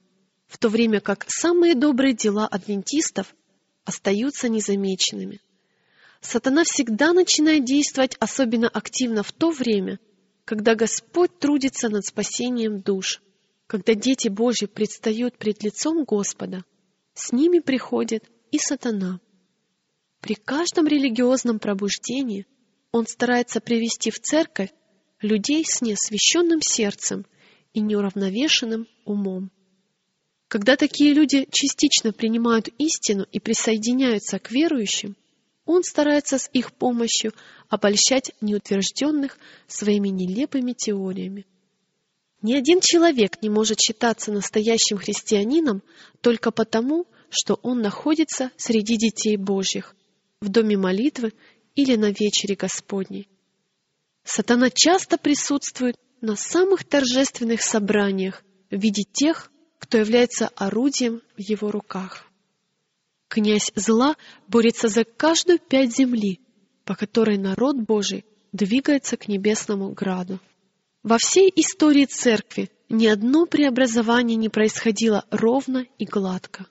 в 0.48 0.58
то 0.58 0.68
время 0.68 0.98
как 1.00 1.24
самые 1.28 1.76
добрые 1.76 2.14
дела 2.14 2.48
адвентистов 2.48 3.32
остаются 3.84 4.48
незамеченными. 4.48 5.40
Сатана 6.20 6.64
всегда 6.64 7.12
начинает 7.12 7.64
действовать 7.64 8.16
особенно 8.18 8.68
активно 8.68 9.22
в 9.22 9.32
то 9.32 9.50
время, 9.50 10.00
когда 10.44 10.74
Господь 10.74 11.38
трудится 11.38 11.88
над 11.88 12.04
спасением 12.04 12.80
душ, 12.80 13.22
когда 13.66 13.94
дети 13.94 14.28
Божьи 14.28 14.66
предстают 14.66 15.38
пред 15.38 15.62
лицом 15.62 16.04
Господа, 16.04 16.64
с 17.14 17.32
ними 17.32 17.60
приходит 17.60 18.24
и 18.50 18.58
сатана. 18.58 19.20
При 20.20 20.34
каждом 20.34 20.86
религиозном 20.86 21.58
пробуждении 21.58 22.46
он 22.90 23.06
старается 23.06 23.60
привести 23.60 24.10
в 24.10 24.18
церковь 24.20 24.70
людей 25.20 25.64
с 25.64 25.80
неосвященным 25.82 26.60
сердцем 26.62 27.26
и 27.74 27.80
неуравновешенным 27.80 28.88
умом. 29.04 29.50
Когда 30.48 30.76
такие 30.76 31.12
люди 31.12 31.46
частично 31.52 32.12
принимают 32.12 32.68
истину 32.78 33.26
и 33.30 33.38
присоединяются 33.38 34.38
к 34.38 34.50
верующим, 34.50 35.16
он 35.68 35.84
старается 35.84 36.38
с 36.38 36.48
их 36.54 36.72
помощью 36.72 37.34
обольщать 37.68 38.32
неутвержденных 38.40 39.38
своими 39.66 40.08
нелепыми 40.08 40.72
теориями. 40.72 41.46
Ни 42.40 42.54
один 42.54 42.80
человек 42.80 43.42
не 43.42 43.50
может 43.50 43.78
считаться 43.78 44.32
настоящим 44.32 44.96
христианином 44.96 45.82
только 46.22 46.52
потому, 46.52 47.06
что 47.28 47.60
он 47.62 47.82
находится 47.82 48.50
среди 48.56 48.96
детей 48.96 49.36
Божьих, 49.36 49.94
в 50.40 50.48
доме 50.48 50.78
молитвы 50.78 51.34
или 51.74 51.96
на 51.96 52.12
вечере 52.12 52.54
Господней. 52.54 53.28
Сатана 54.24 54.70
часто 54.70 55.18
присутствует 55.18 55.96
на 56.22 56.34
самых 56.34 56.84
торжественных 56.84 57.60
собраниях 57.62 58.42
в 58.70 58.80
виде 58.80 59.02
тех, 59.02 59.52
кто 59.78 59.98
является 59.98 60.48
орудием 60.56 61.20
в 61.36 61.40
его 61.40 61.70
руках. 61.70 62.27
Князь 63.28 63.70
зла 63.76 64.16
борется 64.48 64.88
за 64.88 65.04
каждую 65.04 65.58
пять 65.58 65.94
земли, 65.94 66.40
по 66.84 66.94
которой 66.94 67.36
народ 67.36 67.76
Божий 67.76 68.24
двигается 68.52 69.18
к 69.18 69.28
небесному 69.28 69.92
граду. 69.92 70.40
Во 71.02 71.18
всей 71.18 71.52
истории 71.54 72.06
церкви 72.06 72.70
ни 72.88 73.06
одно 73.06 73.44
преобразование 73.44 74.36
не 74.36 74.48
происходило 74.48 75.26
ровно 75.30 75.86
и 75.98 76.06
гладко. 76.06 76.66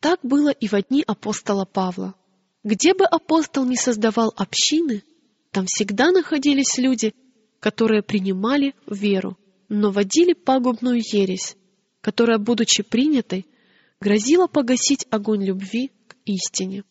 Так 0.00 0.20
было 0.22 0.48
и 0.48 0.66
в 0.66 0.80
дни 0.88 1.04
апостола 1.06 1.66
Павла. 1.66 2.14
Где 2.64 2.94
бы 2.94 3.04
апостол 3.04 3.64
ни 3.66 3.76
создавал 3.76 4.32
общины, 4.36 5.02
там 5.50 5.66
всегда 5.66 6.10
находились 6.10 6.78
люди, 6.78 7.14
которые 7.60 8.02
принимали 8.02 8.74
веру, 8.86 9.36
но 9.68 9.90
водили 9.90 10.32
пагубную 10.32 11.00
ересь, 11.00 11.56
которая, 12.00 12.38
будучи 12.38 12.82
принятой, 12.82 13.46
грозила 14.00 14.46
погасить 14.46 15.06
огонь 15.10 15.44
любви 15.44 15.92
истине. 16.28 16.84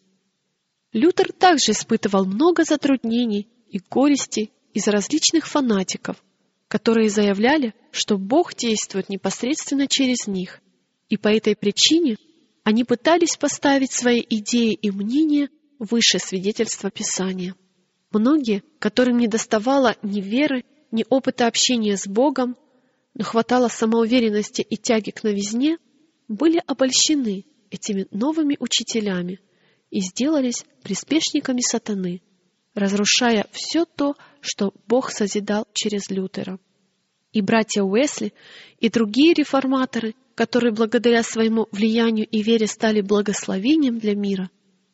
Лютер 0.94 1.32
также 1.32 1.72
испытывал 1.72 2.26
много 2.26 2.64
затруднений 2.64 3.48
и 3.70 3.80
горести 3.80 4.52
из 4.74 4.88
различных 4.88 5.48
фанатиков, 5.48 6.24
которые 6.68 7.10
заявляли, 7.10 7.74
что 7.92 8.18
Бог 8.18 8.56
действует 8.56 9.10
непосредственно 9.10 9.88
через 9.88 10.28
них, 10.28 10.62
и 11.10 11.18
по 11.18 11.28
этой 11.28 11.56
причине 11.56 12.18
они 12.64 12.84
пытались 12.84 13.38
поставить 13.38 13.92
свои 13.92 14.22
идеи 14.30 14.74
и 14.74 14.92
мнения 14.92 15.50
выше 15.80 16.20
свидетельства 16.20 16.92
Писания. 16.92 17.56
Многие, 18.12 18.64
которым 18.80 19.18
не 19.18 19.28
доставало 19.28 19.96
ни 20.02 20.22
веры, 20.22 20.64
ни 20.92 21.06
опыта 21.10 21.48
общения 21.48 21.98
с 21.98 22.08
Богом, 22.08 22.58
но 23.14 23.24
хватало 23.24 23.68
самоуверенности 23.68 24.62
и 24.62 24.78
тяги 24.78 25.12
к 25.12 25.24
новизне, 25.24 25.78
были 26.28 26.62
обольщены 26.66 27.46
этими 27.72 28.08
новыми 28.12 28.58
учителями 28.60 29.40
и 29.90 30.02
сделались 30.02 30.66
приспешниками 30.84 31.62
сатаны, 31.62 32.22
разрушая 32.74 33.48
все 33.52 33.86
то, 33.86 34.16
что 34.42 34.74
Бог 34.88 35.12
созидал 35.12 35.68
через 35.74 36.10
Лютера. 36.10 36.60
И 37.34 37.42
братья 37.42 37.84
Уэсли, 37.84 38.34
и 38.80 38.90
другие 38.90 39.34
реформаторы, 39.34 40.16
которые 40.36 40.74
благодаря 40.74 41.24
своему 41.24 41.68
влиянию 41.72 42.28
и 42.28 42.42
вере 42.42 42.68
стали 42.68 43.02
благословением 43.02 44.00
для 44.00 44.16
мира, 44.16 44.50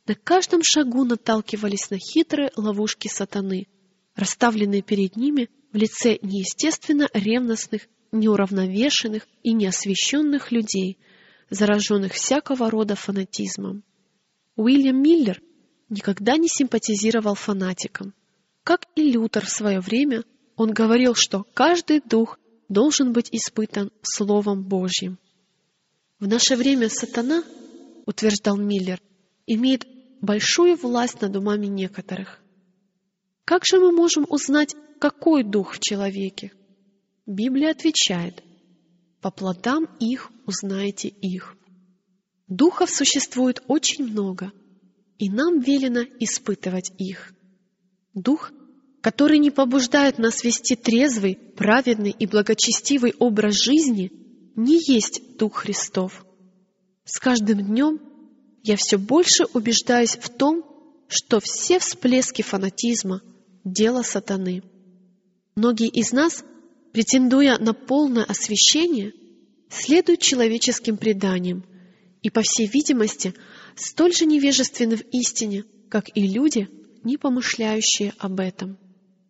на 0.05 0.15
каждом 0.15 0.61
шагу 0.63 1.05
наталкивались 1.05 1.89
на 1.89 1.97
хитрые 1.97 2.51
ловушки 2.55 3.07
сатаны, 3.07 3.67
расставленные 4.15 4.81
перед 4.81 5.15
ними 5.15 5.49
в 5.71 5.77
лице 5.77 6.19
неестественно 6.21 7.09
ревностных, 7.13 7.87
неуравновешенных 8.11 9.27
и 9.43 9.53
неосвященных 9.53 10.51
людей– 10.51 10.97
зараженных 11.49 12.13
всякого 12.13 12.69
рода 12.69 12.95
фанатизмом. 12.95 13.83
Уильям 14.55 15.01
Миллер 15.01 15.41
никогда 15.89 16.37
не 16.37 16.47
симпатизировал 16.47 17.35
фанатикам. 17.35 18.13
Как 18.63 18.85
и 18.95 19.11
Лютер 19.11 19.45
в 19.45 19.49
свое 19.49 19.79
время, 19.79 20.23
он 20.55 20.71
говорил, 20.71 21.15
что 21.15 21.45
каждый 21.53 22.01
дух 22.01 22.39
должен 22.69 23.13
быть 23.13 23.29
испытан 23.31 23.91
Словом 24.01 24.63
Божьим. 24.63 25.17
В 26.19 26.27
наше 26.27 26.55
время 26.55 26.89
сатана, 26.89 27.43
утверждал 28.05 28.57
Миллер, 28.57 29.01
имеет 29.45 29.85
большую 30.21 30.77
власть 30.77 31.21
над 31.21 31.35
умами 31.35 31.65
некоторых. 31.65 32.39
Как 33.45 33.65
же 33.65 33.79
мы 33.79 33.91
можем 33.91 34.25
узнать, 34.29 34.75
какой 34.99 35.43
дух 35.43 35.73
в 35.73 35.79
человеке? 35.79 36.53
Библия 37.25 37.71
отвечает, 37.71 38.41
«По 39.23 39.31
плодам 39.31 39.87
их 40.01 40.31
узнаете 40.45 41.07
их». 41.07 41.55
Духов 42.49 42.89
существует 42.89 43.63
очень 43.67 44.03
много, 44.05 44.51
и 45.17 45.29
нам 45.29 45.61
велено 45.61 46.01
испытывать 46.19 46.91
их. 46.97 47.33
Дух, 48.13 48.51
который 49.01 49.39
не 49.39 49.49
побуждает 49.49 50.17
нас 50.17 50.43
вести 50.43 50.75
трезвый, 50.75 51.35
праведный 51.35 52.11
и 52.11 52.27
благочестивый 52.27 53.13
образ 53.17 53.55
жизни, 53.55 54.11
не 54.57 54.77
есть 54.85 55.37
Дух 55.37 55.55
Христов. 55.55 56.25
С 57.05 57.17
каждым 57.17 57.59
днем 57.65 58.01
я 58.61 58.75
все 58.75 58.97
больше 58.97 59.45
убеждаюсь 59.53 60.17
в 60.17 60.27
том, 60.27 60.63
что 61.07 61.39
все 61.39 61.79
всплески 61.79 62.41
фанатизма— 62.41 63.21
дело 63.63 64.01
сатаны. 64.01 64.63
Многие 65.55 65.87
из 65.87 66.11
нас, 66.11 66.43
претендуя 66.93 67.57
на 67.57 67.73
полное 67.73 68.23
освящение, 68.23 69.13
следуют 69.69 70.21
человеческим 70.21 70.95
преданиям 70.95 71.65
и, 72.21 72.29
по 72.29 72.41
всей 72.41 72.67
видимости, 72.67 73.33
столь 73.75 74.13
же 74.13 74.25
невежественны 74.25 74.97
в 74.97 75.03
истине, 75.11 75.65
как 75.89 76.15
и 76.15 76.25
люди, 76.25 76.69
не 77.03 77.17
помышляющие 77.17 78.13
об 78.19 78.39
этом. 78.39 78.77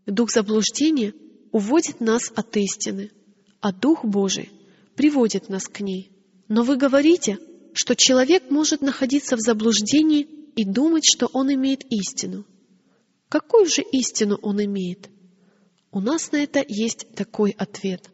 Дух 0.06 0.30
заблуждения 0.32 1.14
уводит 1.52 2.02
нас 2.02 2.32
от 2.36 2.56
истины, 2.58 3.12
а 3.62 3.72
Дух 3.72 4.04
Божий 4.04 4.52
приводит 4.96 5.48
нас 5.48 5.64
к 5.68 5.80
ней. 5.80 6.12
Но 6.50 6.64
вы 6.64 6.76
говорите, 6.76 7.40
что 7.74 7.96
человек 7.96 8.52
может 8.52 8.82
находиться 8.82 9.38
в 9.38 9.40
заблуждении 9.40 10.28
и 10.56 10.66
думать, 10.66 11.06
что 11.06 11.28
он 11.32 11.52
имеет 11.54 11.86
истину. 11.90 12.46
Какую 13.30 13.66
же 13.68 13.82
истину 13.82 14.38
он 14.42 14.64
имеет? 14.64 15.10
У 15.94 16.02
нас 16.02 16.32
на 16.32 16.38
это 16.38 16.66
есть 16.68 17.14
такой 17.14 17.52
ответ. 17.52 18.10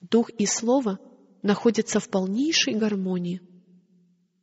Дух 0.00 0.28
и 0.30 0.44
Слово 0.44 0.98
находятся 1.40 2.00
в 2.00 2.08
полнейшей 2.08 2.74
гармонии. 2.74 3.40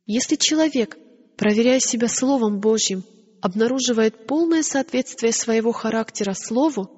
Если 0.06 0.36
человек, 0.36 0.96
проверяя 1.36 1.78
себя 1.78 2.08
Словом 2.08 2.60
Божьим, 2.60 3.04
обнаруживает 3.42 4.26
полное 4.26 4.62
соответствие 4.62 5.32
своего 5.32 5.72
характера 5.72 6.32
Слову, 6.32 6.88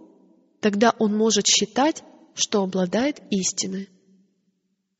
тогда 0.61 0.95
он 1.01 1.17
может 1.17 1.49
считать, 1.49 2.05
что 2.35 2.63
обладает 2.63 3.21
истиной. 3.31 3.89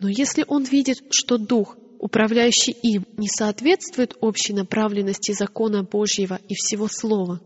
Но 0.01 0.09
если 0.09 0.45
он 0.49 0.65
видит, 0.65 0.99
что 1.11 1.39
Дух, 1.39 1.77
управляющий 2.01 2.73
им, 2.73 3.07
не 3.17 3.29
соответствует 3.29 4.17
общей 4.21 4.53
направленности 4.53 5.31
закона 5.31 5.85
Божьего 5.85 6.41
и 6.49 6.55
всего 6.55 6.89
Слова, 6.89 7.41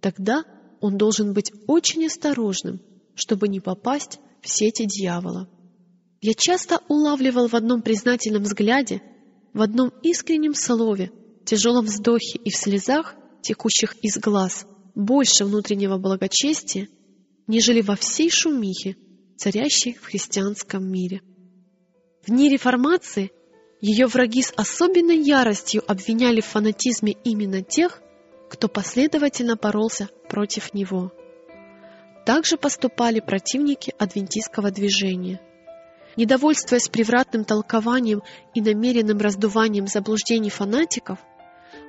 тогда 0.00 0.42
он 0.86 0.96
должен 0.96 1.32
быть 1.32 1.52
очень 1.66 2.06
осторожным, 2.06 2.80
чтобы 3.14 3.48
не 3.48 3.58
попасть 3.58 4.20
в 4.40 4.48
сети 4.48 4.84
дьявола. 4.86 5.48
Я 6.20 6.34
часто 6.34 6.80
улавливал 6.88 7.48
в 7.48 7.54
одном 7.54 7.82
признательном 7.82 8.44
взгляде, 8.44 9.02
в 9.52 9.62
одном 9.62 9.92
искреннем 10.02 10.54
слове, 10.54 11.10
тяжелом 11.44 11.86
вздохе 11.86 12.38
и 12.38 12.50
в 12.50 12.56
слезах, 12.56 13.16
текущих 13.42 13.96
из 14.02 14.16
глаз, 14.18 14.66
больше 14.94 15.44
внутреннего 15.44 15.98
благочестия, 15.98 16.88
нежели 17.48 17.80
во 17.80 17.96
всей 17.96 18.30
шумихе, 18.30 18.96
царящей 19.36 19.94
в 19.94 20.04
христианском 20.04 20.88
мире. 20.88 21.20
В 22.24 22.30
дни 22.30 22.48
реформации 22.48 23.32
ее 23.80 24.06
враги 24.06 24.42
с 24.42 24.52
особенной 24.56 25.18
яростью 25.18 25.82
обвиняли 25.86 26.40
в 26.40 26.46
фанатизме 26.46 27.16
именно 27.24 27.62
тех, 27.62 28.00
кто 28.48 28.68
последовательно 28.68 29.56
боролся 29.56 30.08
против 30.28 30.74
него. 30.74 31.12
Также 32.24 32.56
поступали 32.56 33.20
противники 33.20 33.94
адвентистского 33.98 34.70
движения. 34.70 35.40
Недовольствуясь 36.16 36.88
превратным 36.88 37.44
толкованием 37.44 38.22
и 38.54 38.60
намеренным 38.60 39.18
раздуванием 39.18 39.86
заблуждений 39.86 40.50
фанатиков, 40.50 41.18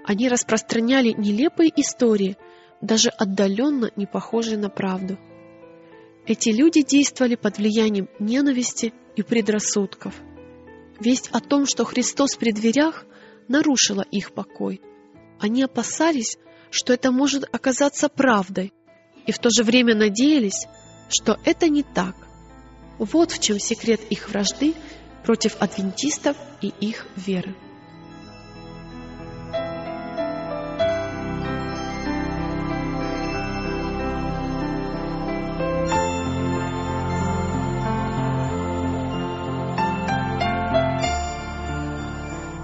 они 0.06 0.30
распространяли 0.30 1.13
нелепые 1.17 1.72
истории, 1.76 2.38
даже 2.82 3.10
отдаленно 3.10 3.91
не 3.96 4.06
похожие 4.06 4.58
на 4.58 4.70
правду. 4.70 5.17
Эти 6.26 6.50
люди 6.50 6.84
действовали 6.84 7.36
под 7.36 7.58
влиянием 7.58 8.10
ненависти 8.20 8.93
и 9.15 9.24
предрассудков. 9.24 10.13
Весть 11.00 11.30
о 11.32 11.39
том, 11.39 11.65
что 11.65 11.86
Христос 11.86 12.36
при 12.36 12.52
дверях, 12.52 13.06
нарушила 13.48 14.06
их 14.12 14.34
покой. 14.34 14.82
Они 15.39 15.63
опасались, 15.63 16.38
что 16.72 16.94
это 16.94 17.12
может 17.12 17.44
оказаться 17.54 18.10
правдой, 18.10 18.74
и 19.26 19.32
в 19.32 19.40
то 19.40 19.50
же 19.50 19.64
время 19.64 19.96
надеялись, 19.96 20.68
что 21.10 21.40
это 21.46 21.70
не 21.70 21.84
так. 21.84 22.16
Вот 22.98 23.32
в 23.32 23.40
чем 23.40 23.60
секрет 23.60 24.02
их 24.10 24.30
вражды 24.30 24.74
против 25.24 25.58
адвентистов 25.60 26.38
и 26.62 26.68
их 26.80 27.06
веры. 27.16 27.56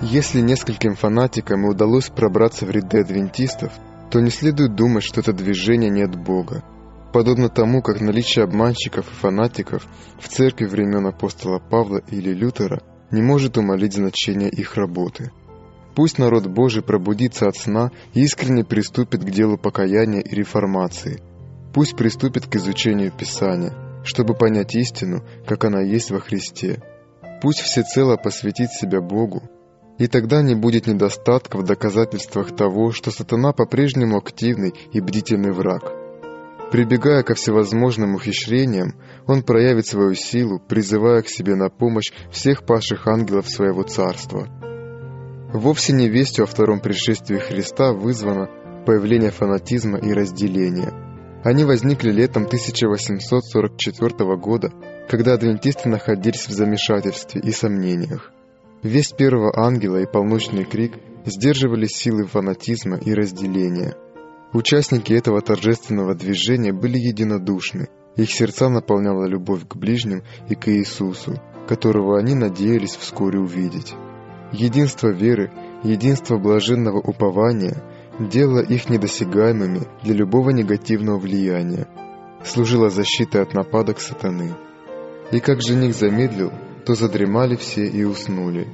Если 0.01 0.41
нескольким 0.41 0.95
фанатикам 0.95 1.65
удалось 1.65 2.09
пробраться 2.09 2.65
в 2.67 2.69
ряды 2.69 2.99
адвентистов, 2.99 3.71
то 4.13 4.19
не 4.19 4.29
следует 4.29 4.75
думать, 4.75 5.03
что 5.03 5.21
это 5.21 5.33
движение 5.33 5.89
не 5.89 6.03
от 6.03 6.15
Бога. 6.15 6.63
Подобно 7.11 7.49
тому, 7.49 7.81
как 7.81 7.99
наличие 7.99 8.43
обманщиков 8.43 9.07
и 9.07 9.15
фанатиков 9.15 9.87
в 10.19 10.27
церкви 10.27 10.67
времен 10.67 11.07
апостола 11.07 11.57
Павла 11.57 11.97
или 12.11 12.31
Лютера 12.31 12.83
не 13.09 13.23
может 13.23 13.57
умолить 13.57 13.95
значение 13.95 14.51
их 14.51 14.75
работы. 14.75 15.31
Пусть 15.95 16.19
народ 16.19 16.45
Божий 16.45 16.83
пробудится 16.83 17.47
от 17.47 17.55
сна 17.55 17.89
и 18.13 18.21
искренне 18.21 18.63
приступит 18.63 19.23
к 19.23 19.31
делу 19.31 19.57
покаяния 19.57 20.21
и 20.21 20.35
реформации. 20.35 21.19
Пусть 21.73 21.97
приступит 21.97 22.45
к 22.45 22.55
изучению 22.55 23.11
Писания, 23.11 23.73
чтобы 24.03 24.35
понять 24.35 24.75
истину, 24.75 25.23
как 25.47 25.65
она 25.65 25.81
есть 25.81 26.11
во 26.11 26.19
Христе. 26.19 26.83
Пусть 27.41 27.61
всецело 27.61 28.17
посвятит 28.17 28.69
себя 28.73 29.01
Богу 29.01 29.41
и 29.97 30.07
тогда 30.07 30.41
не 30.41 30.55
будет 30.55 30.87
недостатка 30.87 31.57
в 31.57 31.63
доказательствах 31.63 32.55
того, 32.55 32.91
что 32.91 33.11
сатана 33.11 33.53
по-прежнему 33.53 34.17
активный 34.17 34.73
и 34.91 35.01
бдительный 35.01 35.51
враг. 35.51 35.91
Прибегая 36.71 37.21
ко 37.21 37.35
всевозможным 37.35 38.15
ухищрениям, 38.15 38.95
он 39.27 39.43
проявит 39.43 39.85
свою 39.85 40.15
силу, 40.15 40.59
призывая 40.59 41.21
к 41.21 41.29
себе 41.29 41.55
на 41.55 41.69
помощь 41.69 42.11
всех 42.31 42.65
павших 42.65 43.07
ангелов 43.07 43.47
своего 43.47 43.83
царства. 43.83 44.47
Вовсе 45.53 45.93
не 45.93 46.09
вестью 46.09 46.45
о 46.45 46.47
втором 46.47 46.79
пришествии 46.79 47.37
Христа 47.37 47.93
вызвано 47.93 48.49
появление 48.87 49.29
фанатизма 49.29 49.99
и 49.99 50.11
разделения. 50.11 50.91
Они 51.43 51.63
возникли 51.63 52.09
летом 52.09 52.45
1844 52.45 54.35
года, 54.37 54.71
когда 55.07 55.33
адвентисты 55.33 55.89
находились 55.89 56.47
в 56.47 56.51
замешательстве 56.51 57.39
и 57.41 57.51
сомнениях. 57.51 58.31
Весть 58.83 59.15
первого 59.15 59.57
ангела 59.57 60.01
и 60.01 60.05
полночный 60.05 60.65
крик 60.65 60.95
сдерживали 61.25 61.85
силы 61.85 62.25
фанатизма 62.25 62.97
и 62.97 63.13
разделения. 63.13 63.95
Участники 64.51 65.13
этого 65.13 65.41
торжественного 65.41 66.15
движения 66.15 66.73
были 66.73 66.97
единодушны, 66.97 67.87
их 68.17 68.29
сердца 68.29 68.67
наполняла 68.69 69.25
любовь 69.25 69.65
к 69.67 69.77
ближним 69.77 70.23
и 70.49 70.55
к 70.55 70.67
Иисусу, 70.67 71.41
которого 71.67 72.19
они 72.19 72.35
надеялись 72.35 72.95
вскоре 72.95 73.39
увидеть. 73.39 73.95
Единство 74.51 75.07
веры, 75.07 75.51
единство 75.83 76.37
блаженного 76.37 76.99
упования 76.99 77.81
делало 78.19 78.59
их 78.59 78.89
недосягаемыми 78.89 79.87
для 80.03 80.13
любого 80.13 80.51
негативного 80.51 81.17
влияния, 81.17 81.87
служило 82.43 82.89
защитой 82.89 83.41
от 83.41 83.53
нападок 83.53 83.99
сатаны. 83.99 84.53
И 85.31 85.39
как 85.39 85.61
жених 85.61 85.95
замедлил, 85.95 86.51
то 86.85 86.95
задремали 86.95 87.55
все 87.55 87.87
и 87.87 88.03
уснули. 88.03 88.67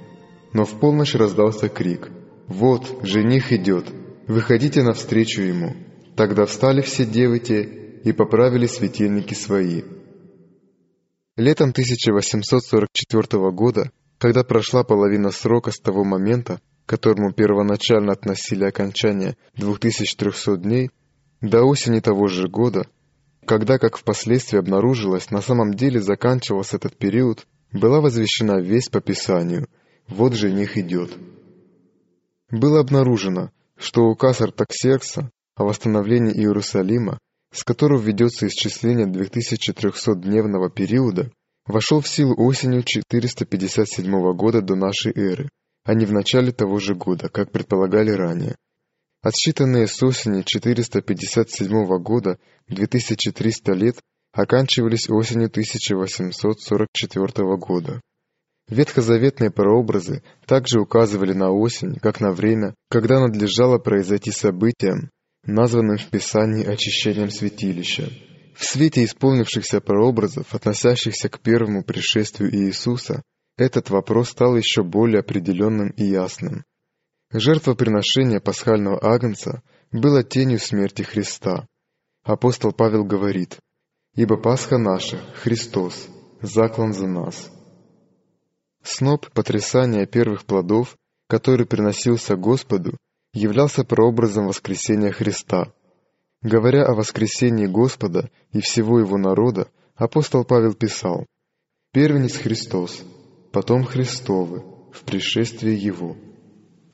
Но 0.54 0.66
в 0.66 0.80
полночь 0.80 1.16
раздался 1.16 1.70
крик 1.70 2.10
«Вот, 2.48 3.00
жених 3.04 3.52
идет! 3.52 3.86
Выходите 4.28 4.82
навстречу 4.84 5.42
ему!» 5.42 5.76
Тогда 6.16 6.46
встали 6.46 6.82
все 6.82 7.06
девы 7.06 7.40
те 7.40 7.62
и 7.64 8.12
поправили 8.12 8.66
светильники 8.66 9.34
свои. 9.34 9.84
Летом 11.38 11.70
1844 11.70 13.52
года, 13.52 13.92
когда 14.18 14.44
прошла 14.44 14.84
половина 14.84 15.32
срока 15.32 15.72
с 15.72 15.80
того 15.80 16.04
момента, 16.04 16.60
которому 16.86 17.32
первоначально 17.32 18.12
относили 18.12 18.66
окончание 18.66 19.38
2300 19.56 20.58
дней, 20.58 20.92
до 21.40 21.64
осени 21.64 22.02
того 22.02 22.28
же 22.28 22.50
года, 22.50 22.86
когда, 23.46 23.78
как 23.78 23.96
впоследствии 23.96 24.60
обнаружилось, 24.60 25.32
на 25.32 25.42
самом 25.42 25.74
деле 25.74 26.02
заканчивался 26.02 26.76
этот 26.76 26.98
период, 26.98 27.48
была 27.72 28.02
возвещена 28.02 28.62
весть 28.62 28.92
по 28.92 29.02
Писанию 29.02 29.68
«Вот 30.08 30.34
жених 30.34 30.78
идет». 30.78 31.12
Было 32.50 32.80
обнаружено, 32.80 33.52
что 33.78 34.04
указ 34.04 34.42
Артаксеркса 34.42 35.30
о 35.56 35.66
восстановлении 35.66 36.34
Иерусалима 36.34 37.20
с 37.52 37.64
которого 37.64 38.00
ведется 38.00 38.48
исчисление 38.48 39.08
2300-дневного 39.08 40.70
периода, 40.70 41.32
вошел 41.66 42.00
в 42.02 42.08
силу 42.08 42.36
осенью 42.38 42.84
457 42.84 44.34
года 44.36 44.62
до 44.62 44.76
нашей 44.76 45.14
эры, 45.14 45.50
а 45.84 45.94
не 45.94 46.06
в 46.06 46.12
начале 46.12 46.52
того 46.52 46.80
же 46.80 46.96
года, 46.96 47.30
как 47.30 47.52
предполагали 47.52 48.12
ранее. 48.12 48.56
Отсчитанные 49.22 49.88
с 49.88 50.02
осени 50.02 50.44
457 50.44 51.98
года 52.02 52.40
2300 52.68 53.74
лет 53.74 53.96
оканчивались 54.32 55.10
осенью 55.10 55.48
1844 55.48 57.58
года. 57.58 58.02
Ветхозаветные 58.70 59.50
прообразы 59.50 60.22
также 60.46 60.80
указывали 60.80 61.34
на 61.34 61.52
осень, 61.52 61.96
как 61.96 62.22
на 62.22 62.32
время, 62.32 62.76
когда 62.90 63.20
надлежало 63.20 63.80
произойти 63.80 64.32
событиям, 64.32 65.10
названным 65.44 65.98
в 65.98 66.08
Писании 66.10 66.66
очищением 66.66 67.32
святилища. 67.32 68.12
В 68.56 68.66
свете 68.66 69.06
исполнившихся 69.06 69.82
прообразов, 69.82 70.54
относящихся 70.54 71.30
к 71.30 71.40
первому 71.40 71.84
пришествию 71.84 72.54
Иисуса, 72.54 73.24
этот 73.58 73.90
вопрос 73.90 74.30
стал 74.30 74.56
еще 74.56 74.84
более 74.84 75.22
определенным 75.22 75.90
и 75.90 76.04
ясным. 76.04 76.64
Жертвоприношение 77.32 78.40
пасхального 78.40 79.04
агнца 79.04 79.64
было 79.92 80.24
тенью 80.24 80.60
смерти 80.60 81.02
Христа. 81.02 81.66
Апостол 82.24 82.72
Павел 82.72 83.04
говорит, 83.04 83.58
«Ибо 84.22 84.36
Пасха 84.36 84.78
наша, 84.78 85.18
Христос, 85.34 86.10
заклан 86.42 86.92
за 86.92 87.08
нас». 87.08 87.50
Сноп 88.84 89.32
потрясания 89.32 90.06
первых 90.06 90.44
плодов, 90.44 90.98
который 91.28 91.66
приносился 91.66 92.36
Господу, 92.36 92.98
являлся 93.32 93.86
прообразом 93.86 94.48
воскресения 94.48 95.14
Христа. 95.14 95.72
Говоря 96.42 96.84
о 96.84 96.96
воскресении 96.96 97.66
Господа 97.66 98.30
и 98.52 98.60
всего 98.60 99.00
Его 99.00 99.18
народа, 99.18 99.70
апостол 99.96 100.44
Павел 100.44 100.74
писал 100.74 101.26
«Первенец 101.94 102.36
Христос, 102.36 103.02
потом 103.54 103.86
Христовы, 103.86 104.66
в 104.92 105.02
пришествии 105.06 105.78
Его». 105.78 106.18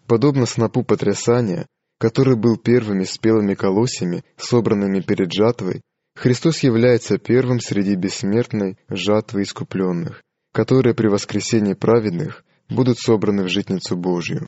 Подобно 0.06 0.46
снопу 0.46 0.84
потрясания, 0.84 1.66
который 1.98 2.36
был 2.36 2.56
первыми 2.58 3.04
спелыми 3.04 3.56
колосьями, 3.56 4.24
собранными 4.38 5.00
перед 5.00 5.34
жатвой, 5.34 5.82
Христос 6.16 6.60
является 6.60 7.18
первым 7.18 7.60
среди 7.60 7.96
бессмертной 7.96 8.78
жатвы 8.90 9.44
искупленных, 9.44 10.22
которые 10.54 10.96
при 10.96 11.08
воскресении 11.08 11.74
праведных 11.74 12.44
будут 12.70 12.98
собраны 13.00 13.44
в 13.44 13.50
житницу 13.50 13.98
Божью. 13.98 14.48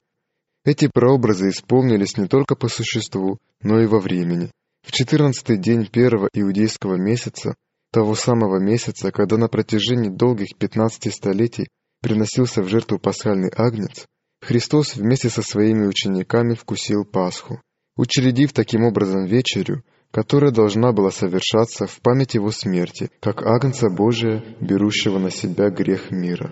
Эти 0.64 0.90
прообразы 0.92 1.50
исполнились 1.50 2.18
не 2.18 2.28
только 2.28 2.56
по 2.56 2.68
существу, 2.68 3.38
но 3.62 3.82
и 3.82 3.86
во 3.86 4.00
времени. 4.00 4.52
В 4.86 4.92
четырнадцатый 4.92 5.58
день 5.58 5.86
первого 5.86 6.30
иудейского 6.34 6.96
месяца, 6.96 7.56
того 7.92 8.16
самого 8.16 8.60
месяца, 8.60 9.12
когда 9.12 9.38
на 9.38 9.48
протяжении 9.48 10.10
долгих 10.10 10.58
пятнадцати 10.58 11.10
столетий 11.10 11.68
приносился 12.02 12.62
в 12.62 12.70
жертву 12.70 13.00
пасхальный 13.00 13.52
агнец, 13.56 14.06
Христос 14.42 14.96
вместе 14.96 15.30
со 15.30 15.42
своими 15.42 15.86
учениками 15.86 16.54
вкусил 16.54 17.06
Пасху, 17.06 17.62
учредив 17.98 18.54
таким 18.54 18.84
образом 18.84 19.26
вечерю, 19.26 19.84
которая 20.12 20.52
должна 20.52 20.92
была 20.92 21.12
совершаться 21.12 21.88
в 21.88 22.00
память 22.02 22.36
Его 22.36 22.52
смерти, 22.52 23.10
как 23.20 23.46
Агнца 23.46 23.90
Божия, 23.90 24.44
берущего 24.60 25.20
на 25.20 25.32
себя 25.32 25.70
грех 25.70 26.12
мира. 26.12 26.52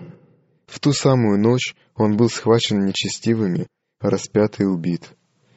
В 0.67 0.79
ту 0.79 0.91
самую 0.93 1.39
ночь 1.39 1.75
Он 1.95 2.17
был 2.17 2.29
схвачен 2.29 2.85
нечестивыми, 2.85 3.67
распят 3.99 4.59
и 4.59 4.65
убит. 4.65 5.09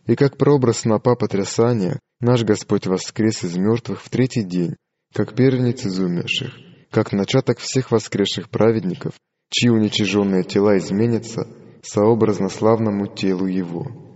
И 0.06 0.16
как 0.16 0.37
прообраз 0.37 0.80
снопа 0.80 1.16
потрясания, 1.16 2.00
наш 2.20 2.42
Господь 2.44 2.87
воскрес 2.87 3.44
из 3.44 3.56
мертвых 3.56 4.02
в 4.02 4.08
третий 4.08 4.42
день, 4.42 4.76
как 5.14 5.34
первенец 5.34 5.84
из 5.84 5.98
умерших, 5.98 6.54
как 6.90 7.12
начаток 7.12 7.58
всех 7.58 7.90
воскресших 7.90 8.48
праведников, 8.50 9.14
чьи 9.50 9.70
уничиженные 9.70 10.44
тела 10.44 10.78
изменятся, 10.78 11.46
сообразно 11.82 12.48
славному 12.48 13.06
телу 13.06 13.46
Его. 13.46 14.08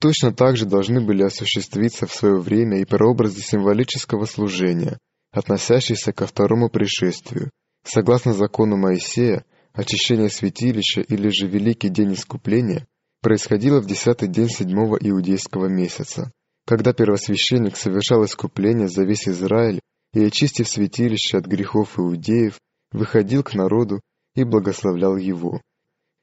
Точно 0.00 0.32
так 0.32 0.56
же 0.56 0.64
должны 0.64 1.00
были 1.02 1.22
осуществиться 1.22 2.06
в 2.06 2.14
свое 2.14 2.40
время 2.40 2.80
и 2.80 2.86
прообразы 2.86 3.42
символического 3.42 4.24
служения, 4.24 4.98
относящиеся 5.30 6.12
ко 6.12 6.26
второму 6.26 6.70
пришествию. 6.70 7.50
Согласно 7.84 8.32
закону 8.32 8.78
Моисея, 8.78 9.44
очищение 9.74 10.30
святилища 10.30 11.02
или 11.02 11.28
же 11.28 11.46
Великий 11.46 11.90
день 11.90 12.14
искупления 12.14 12.86
происходило 13.20 13.80
в 13.80 13.86
десятый 13.86 14.28
день 14.28 14.48
седьмого 14.48 14.96
иудейского 14.96 15.66
месяца, 15.66 16.32
когда 16.66 16.94
первосвященник 16.94 17.76
совершал 17.76 18.24
искупление 18.24 18.88
за 18.88 19.04
весь 19.04 19.28
Израиль 19.28 19.80
и, 20.14 20.24
очистив 20.24 20.66
святилище 20.66 21.36
от 21.36 21.44
грехов 21.44 21.98
иудеев, 21.98 22.58
выходил 22.90 23.42
к 23.42 23.54
народу 23.54 24.00
и 24.34 24.44
благословлял 24.44 25.16
его. 25.16 25.60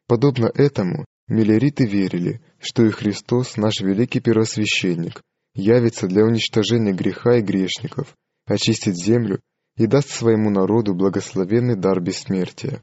Подобно 0.07 0.51
этому, 0.55 1.05
миллериты 1.27 1.85
верили, 1.85 2.41
что 2.59 2.85
и 2.85 2.89
Христос, 2.89 3.57
наш 3.57 3.81
великий 3.81 4.19
первосвященник, 4.19 5.21
явится 5.53 6.07
для 6.07 6.23
уничтожения 6.23 6.93
греха 6.93 7.37
и 7.37 7.41
грешников, 7.41 8.15
очистит 8.45 8.95
землю 8.95 9.39
и 9.75 9.85
даст 9.87 10.09
своему 10.09 10.49
народу 10.49 10.93
благословенный 10.93 11.75
дар 11.75 11.99
бессмертия. 12.01 12.81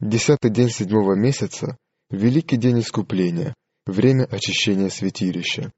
Десятый 0.00 0.50
день 0.50 0.70
седьмого 0.70 1.14
месяца 1.14 1.76
Великий 2.12 2.58
день 2.58 2.80
искупления, 2.80 3.54
время 3.86 4.24
очищения 4.24 4.90
святилища. 4.90 5.72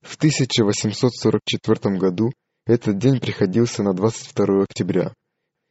В 0.00 0.16
1844 0.16 1.98
году 1.98 2.32
этот 2.64 2.96
день 2.96 3.20
приходился 3.20 3.82
на 3.82 3.92
22 3.92 4.62
октября. 4.62 5.12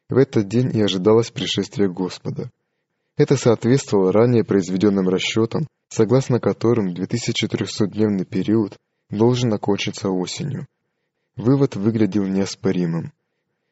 В 0.07 0.17
этот 0.17 0.47
день 0.47 0.69
и 0.77 0.81
ожидалось 0.83 1.31
пришествие 1.31 1.91
Господа. 1.91 2.51
Это 3.17 3.37
соответствовало 3.37 4.11
ранее 4.11 4.43
произведенным 4.43 5.07
расчетам, 5.07 5.67
согласно 5.89 6.39
которым 6.39 6.93
2300-дневный 6.93 8.25
период 8.25 8.77
должен 9.09 9.53
окончиться 9.53 10.09
осенью. 10.09 10.67
Вывод 11.35 11.75
выглядел 11.75 12.25
неоспоримым. 12.25 13.13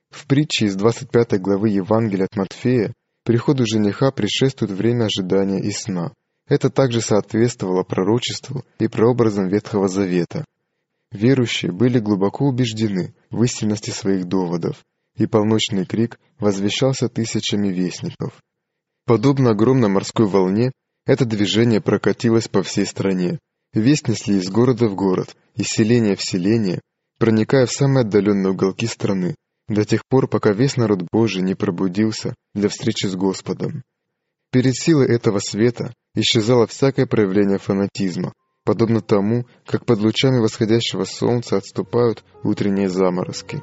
В 0.09 0.27
притче 0.27 0.65
из 0.65 0.75
25 0.75 1.41
главы 1.41 1.69
Евангелия 1.69 2.25
от 2.25 2.35
Матфея 2.35 2.93
приходу 3.23 3.65
жениха 3.65 4.11
предшествует 4.11 4.71
время 4.71 5.05
ожидания 5.05 5.59
и 5.59 5.71
сна– 5.71 6.13
это 6.47 6.69
также 6.69 7.01
соответствовало 7.01 7.83
пророчеству 7.83 8.65
и 8.79 8.87
прообразам 8.87 9.47
Ветхого 9.47 9.87
Завета. 9.87 10.43
Верующие 11.11 11.71
были 11.71 11.99
глубоко 11.99 12.45
убеждены 12.45 13.13
в 13.29 13.41
истинности 13.43 13.91
своих 13.91 14.25
доводов, 14.27 14.83
и 15.15 15.25
полночный 15.25 15.85
крик 15.85 16.19
возвещался 16.39 17.07
тысячами 17.07 17.69
вестников. 17.69 18.41
Подобно 19.05 19.51
огромной 19.51 19.89
морской 19.89 20.25
волне, 20.27 20.71
это 21.05 21.25
движение 21.25 21.81
прокатилось 21.81 22.47
по 22.47 22.63
всей 22.63 22.85
стране. 22.85 23.39
Весть 23.73 24.07
несли 24.07 24.37
из 24.37 24.49
города 24.49 24.87
в 24.87 24.95
город, 24.95 25.35
из 25.55 25.67
селения 25.67 26.15
в 26.15 26.21
селение, 26.23 26.79
проникая 27.19 27.65
в 27.65 27.71
самые 27.71 28.01
отдаленные 28.01 28.51
уголки 28.51 28.87
страны, 28.87 29.35
до 29.67 29.83
тех 29.83 30.01
пор, 30.07 30.27
пока 30.27 30.53
весь 30.53 30.77
народ 30.77 31.03
Божий 31.11 31.41
не 31.41 31.55
пробудился 31.55 32.35
для 32.53 32.69
встречи 32.69 33.07
с 33.07 33.15
Господом. 33.15 33.83
Перед 34.51 34.75
силой 34.75 35.07
этого 35.07 35.39
света 35.39 35.93
исчезало 36.15 36.67
всякое 36.67 37.05
проявление 37.07 37.57
фанатизма, 37.57 38.33
подобно 38.63 39.01
тому, 39.01 39.45
как 39.65 39.85
под 39.85 39.99
лучами 39.99 40.39
восходящего 40.39 41.05
солнца 41.05 41.57
отступают 41.57 42.23
утренние 42.43 42.87
заморозки. 42.87 43.61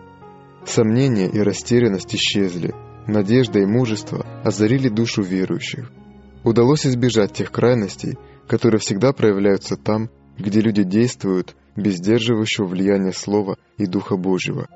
Сомнения 0.67 1.29
и 1.29 1.39
растерянность 1.39 2.15
исчезли, 2.15 2.75
надежда 3.07 3.61
и 3.61 3.67
мужество 3.67 4.27
озарили 4.45 4.89
душу 4.89 5.23
верующих. 5.23 5.91
Удалось 6.45 6.87
избежать 6.87 7.33
тех 7.33 7.51
крайностей, 7.51 8.19
которые 8.47 8.81
всегда 8.81 9.13
проявляются 9.13 9.77
там, 9.77 10.11
где 10.39 10.61
люди 10.61 10.83
действуют 10.83 11.55
без 11.77 11.97
сдерживающего 11.97 12.67
влияния 12.67 13.13
Слова 13.13 13.57
и 13.77 13.87
Духа 13.87 14.17
Божьего. 14.17 14.69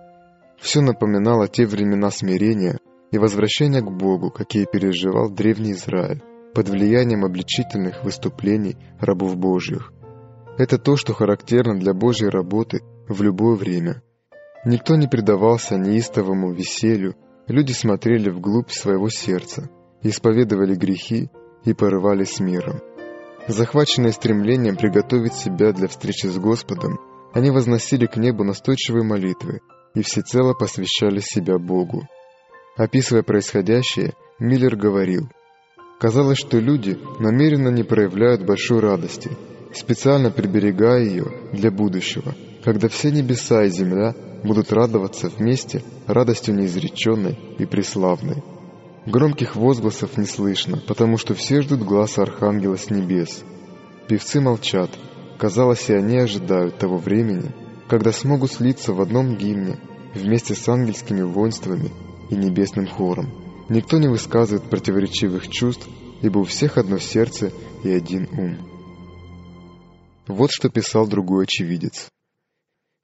Все 0.58 0.80
напоминало 0.80 1.48
те 1.48 1.66
времена 1.66 2.10
смирения 2.10 2.78
и 3.10 3.18
возвращения 3.18 3.80
к 3.80 3.90
Богу, 3.90 4.30
какие 4.30 4.66
переживал 4.70 5.30
древний 5.30 5.72
Израиль 5.72 6.22
под 6.54 6.68
влиянием 6.68 7.24
обличительных 7.24 8.04
выступлений 8.04 8.76
рабов 9.00 9.36
Божьих. 9.36 9.92
Это 10.56 10.78
то, 10.78 10.96
что 10.96 11.12
характерно 11.12 11.78
для 11.78 11.94
Божьей 11.94 12.28
работы 12.28 12.80
в 13.08 13.22
любое 13.22 13.56
время. 13.56 14.02
Никто 14.64 14.96
не 14.96 15.08
предавался 15.08 15.76
неистовому 15.76 16.52
веселью, 16.52 17.16
люди 17.48 17.72
смотрели 17.72 18.30
вглубь 18.30 18.70
своего 18.70 19.08
сердца, 19.08 19.68
исповедовали 20.02 20.74
грехи 20.74 21.30
и 21.64 21.74
порывались 21.74 22.34
с 22.34 22.40
миром. 22.40 22.80
Захваченные 23.48 24.12
стремлением 24.12 24.76
приготовить 24.76 25.34
себя 25.34 25.72
для 25.72 25.88
встречи 25.88 26.26
с 26.26 26.38
Господом, 26.38 26.98
они 27.32 27.50
возносили 27.50 28.06
к 28.06 28.16
небу 28.16 28.44
настойчивые 28.44 29.04
молитвы 29.04 29.60
и 29.94 30.02
всецело 30.02 30.54
посвящали 30.54 31.20
себя 31.20 31.58
Богу. 31.58 32.02
Описывая 32.76 33.22
происходящее, 33.22 34.14
Миллер 34.38 34.76
говорил– 34.76 35.28
Казалось, 36.04 36.38
что 36.38 36.58
люди 36.58 36.98
намеренно 37.18 37.68
не 37.68 37.82
проявляют 37.82 38.44
большой 38.44 38.80
радости, 38.80 39.30
специально 39.72 40.30
приберегая 40.30 41.02
ее 41.02 41.24
для 41.52 41.70
будущего, 41.70 42.34
когда 42.62 42.88
все 42.88 43.10
небеса 43.10 43.64
и 43.64 43.70
земля 43.70 44.14
будут 44.44 44.72
радоваться 44.72 45.28
вместе 45.28 45.82
радостью 46.06 46.54
неизреченной 46.54 47.38
и 47.58 47.64
преславной. 47.64 48.44
Громких 49.06 49.56
возгласов 49.56 50.16
не 50.16 50.26
слышно, 50.26 50.78
потому 50.86 51.18
что 51.18 51.34
все 51.34 51.62
ждут 51.62 51.82
глаза 51.82 52.22
Архангела 52.22 52.76
с 52.76 52.90
небес. 52.90 53.42
Певцы 54.06 54.40
молчат, 54.40 54.90
казалось, 55.38 55.88
и 55.90 55.94
они 55.94 56.18
ожидают 56.18 56.78
того 56.78 56.98
времени, 56.98 57.52
когда 57.88 58.12
смогут 58.12 58.52
слиться 58.52 58.92
в 58.92 59.00
одном 59.00 59.36
гимне 59.36 59.78
вместе 60.14 60.54
с 60.54 60.68
ангельскими 60.68 61.22
воинствами 61.22 61.90
и 62.30 62.36
небесным 62.36 62.86
хором. 62.86 63.32
Никто 63.68 63.98
не 63.98 64.08
высказывает 64.08 64.64
противоречивых 64.64 65.48
чувств, 65.48 65.88
ибо 66.22 66.38
у 66.38 66.44
всех 66.44 66.78
одно 66.78 66.98
сердце 66.98 67.50
и 67.82 67.90
один 67.90 68.28
ум. 68.32 68.58
Вот 70.26 70.50
что 70.50 70.70
писал 70.70 71.06
другой 71.06 71.44
очевидец. 71.44 72.08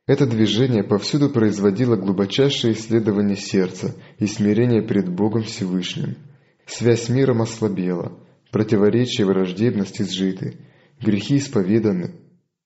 Это 0.06 0.26
движение 0.26 0.82
повсюду 0.82 1.30
производило 1.30 1.96
глубочайшее 1.96 2.74
исследование 2.74 3.36
сердца 3.36 3.94
и 4.18 4.26
смирение 4.26 4.86
перед 4.86 5.08
Богом 5.08 5.42
Всевышним. 5.42 6.16
Связь 6.66 7.04
с 7.04 7.08
миром 7.08 7.42
ослабела, 7.42 8.18
противоречия 8.50 9.22
и 9.22 9.26
враждебность 9.26 10.00
изжиты, 10.00 10.58
грехи 11.00 11.36
исповеданы, 11.36 12.14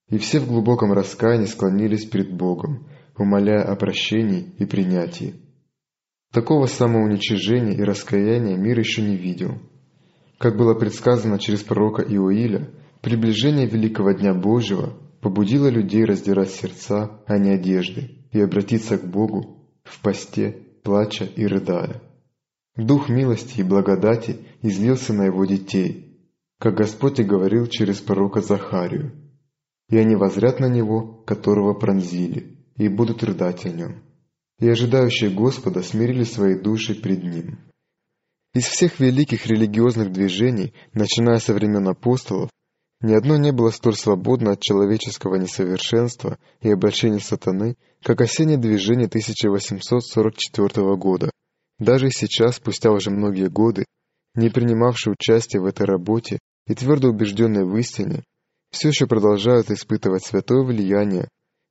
и 0.09 0.19
все 0.19 0.41
в 0.41 0.47
глубоком 0.47 0.93
раскаянии 0.93 1.47
склонились 1.47 2.05
перед 2.07 2.33
Богом, 2.33 2.87
умоляя 3.17 3.65
о 3.65 3.77
прощении 3.77 4.55
и 4.59 4.65
принятии. 4.65 5.35
Такого 6.33 6.67
самоуничижения 6.67 7.75
и 7.75 7.83
раскаяния 7.83 8.57
мир 8.57 8.79
еще 8.79 9.03
не 9.03 9.17
видел. 9.17 9.61
Как 10.39 10.57
было 10.57 10.75
предсказано 10.75 11.39
через 11.39 11.63
пророка 11.63 12.03
Иоиля, 12.03 12.71
приближение 13.03 13.67
великого 13.67 14.13
Дня 14.13 14.35
Божьего 14.35 14.99
побудило 15.25 15.69
людей 15.69 16.05
раздирать 16.05 16.51
сердца, 16.51 17.23
а 17.27 17.39
не 17.39 17.49
одежды, 17.49 18.27
и 18.31 18.41
обратиться 18.41 18.99
к 18.99 19.11
Богу 19.11 19.71
в 19.83 20.01
посте, 20.03 20.53
плача 20.83 21.25
и 21.25 21.47
рыдая. 21.47 22.03
Дух 22.77 23.09
милости 23.09 23.61
и 23.61 23.63
благодати 23.63 24.37
излился 24.61 25.15
на 25.15 25.25
его 25.25 25.47
детей, 25.47 26.21
как 26.61 26.75
Господь 26.75 27.21
и 27.21 27.25
говорил 27.25 27.67
через 27.69 28.01
пророка 28.01 28.43
Захарию. 28.43 29.15
И 29.89 29.97
они 29.97 30.15
возрят 30.15 30.61
на 30.61 30.69
него, 30.69 31.25
которого 31.27 31.73
пронзили, 31.73 32.59
и 32.77 32.89
будут 32.89 33.25
рыдать 33.25 33.65
о 33.65 33.71
нем 33.71 34.03
и 34.61 34.69
ожидающие 34.69 35.31
Господа 35.31 35.83
смирили 35.83 36.25
свои 36.25 36.59
души 36.59 36.95
пред 36.95 37.25
Ним. 37.25 37.59
Из 38.55 38.65
всех 38.65 39.01
великих 39.01 39.47
религиозных 39.47 40.13
движений, 40.13 40.73
начиная 40.93 41.39
со 41.39 41.53
времен 41.55 41.89
апостолов, 41.89 42.51
ни 43.05 43.15
одно 43.15 43.37
не 43.37 43.53
было 43.53 43.71
столь 43.71 43.95
свободно 43.97 44.53
от 44.53 44.61
человеческого 44.61 45.37
несовершенства 45.37 46.39
и 46.61 46.71
обольщения 46.71 47.21
сатаны, 47.21 47.77
как 48.03 48.21
осеннее 48.21 48.59
движение 48.59 49.07
1844 49.07 50.97
года. 50.97 51.31
Даже 51.79 52.11
сейчас, 52.11 52.57
спустя 52.57 52.91
уже 52.91 53.11
многие 53.11 53.49
годы, 53.49 53.85
не 54.35 54.49
принимавшие 54.49 55.13
участие 55.13 55.63
в 55.63 55.67
этой 55.67 55.87
работе 55.87 56.39
и 56.67 56.75
твердо 56.75 57.09
убежденные 57.09 57.65
в 57.65 57.77
истине, 57.77 58.25
все 58.71 58.89
еще 58.89 59.07
продолжают 59.07 59.71
испытывать 59.71 60.25
святое 60.25 60.65
влияние 60.65 61.29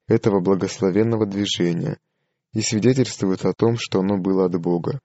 этого 0.08 0.39
благословенного 0.39 1.26
движения– 1.26 1.98
и 2.54 2.62
свидетельствует 2.62 3.46
о 3.46 3.54
том, 3.54 3.78
что 3.78 4.00
оно 4.00 4.17
было 4.17 4.46
от 4.46 4.60
Бога. 4.62 5.00